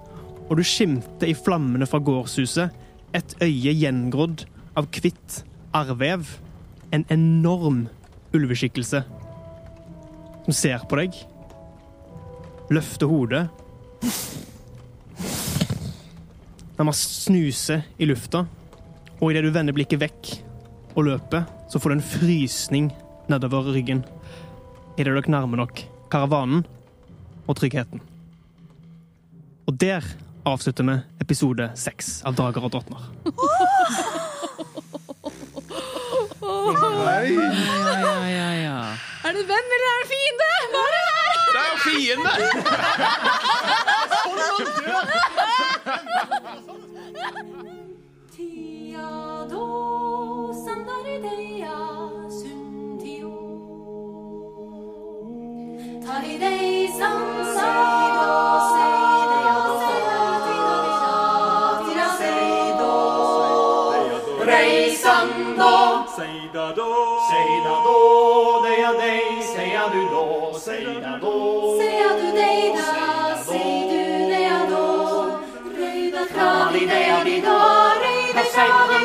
og 0.49 0.57
du 0.59 0.63
skimter 0.67 1.29
i 1.29 1.37
flammene 1.37 1.87
fra 1.87 2.01
gårdshuset 2.03 3.15
et 3.15 3.35
øye 3.39 3.71
gjengrodd 3.79 4.43
av 4.75 4.89
hvitt 4.91 5.37
arrvev. 5.71 6.27
En 6.91 7.05
enorm 7.13 7.85
ulveskikkelse 8.35 9.05
som 10.43 10.57
ser 10.57 10.83
på 10.89 10.99
deg, 10.99 11.15
løfter 12.69 13.09
hodet 13.09 13.47
Nærmest 16.79 17.25
snuser 17.25 17.81
i 17.99 18.07
lufta, 18.07 18.45
og 19.19 19.31
idet 19.33 19.43
du 19.43 19.49
vender 19.51 19.75
blikket 19.75 19.99
vekk 19.99 20.29
og 20.95 21.09
løper, 21.09 21.43
så 21.67 21.75
får 21.75 21.91
du 21.91 21.95
en 21.97 22.05
frysning 22.05 22.85
nedover 23.27 23.67
ryggen 23.75 24.05
idet 24.95 25.11
dere 25.11 25.31
nærmer 25.31 25.59
nok 25.59 25.81
karavanen 26.11 26.63
og 27.47 27.57
tryggheten. 27.59 27.99
Og 29.67 29.75
der 29.79 30.07
avslutter 30.47 30.87
vi 30.87 30.95
episode 31.21 31.67
seks 31.75 32.21
av 32.23 32.39
Drager 32.39 32.63
og 32.63 32.71
drottner. 32.73 33.03
Ja, 36.39 37.19
ja, 37.99 38.15
ja, 38.31 38.49
ja. 38.63 38.79
Er 39.27 39.35
det 39.35 39.45
venn 39.51 39.77
eller 39.77 39.91
er 39.91 40.01
det 40.01 40.09
fiende? 40.15 40.49
Hva 40.73 41.08
er 41.89 42.15
det 42.15 42.29
her? 42.29 43.79
Det 53.01 53.13
er 53.13 53.19
jo 53.21 53.29
fiende! 64.39 64.88
sen 65.09 65.57
då? 65.57 66.05
Säg 66.17 66.49
da 66.53 66.67
då, 66.75 67.19
säg 67.29 67.51
da 67.65 67.75
då, 67.85 68.65
det 68.65 68.81
jag 68.81 68.95
dig, 68.95 69.43
do, 69.55 69.89
du 69.93 70.01
då, 70.15 70.59
säga 70.59 71.19
då, 71.21 71.77
säga 71.79 72.09
du 72.21 72.31
dig 72.31 72.75
da, 72.77 73.43
säg 73.43 73.87
du 73.91 74.35
do, 74.35 74.41
jag 74.43 74.69
då, 74.69 75.31
röjda 75.77 76.25
kall 76.35 76.75
i 76.75 76.85
do, 76.85 76.99
jag 77.09 77.25
då, 77.41 77.59
röjda 78.03 78.43
kall 78.55 78.98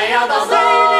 Leal 0.00 0.28
das 0.28 0.48
Leal. 0.48 0.99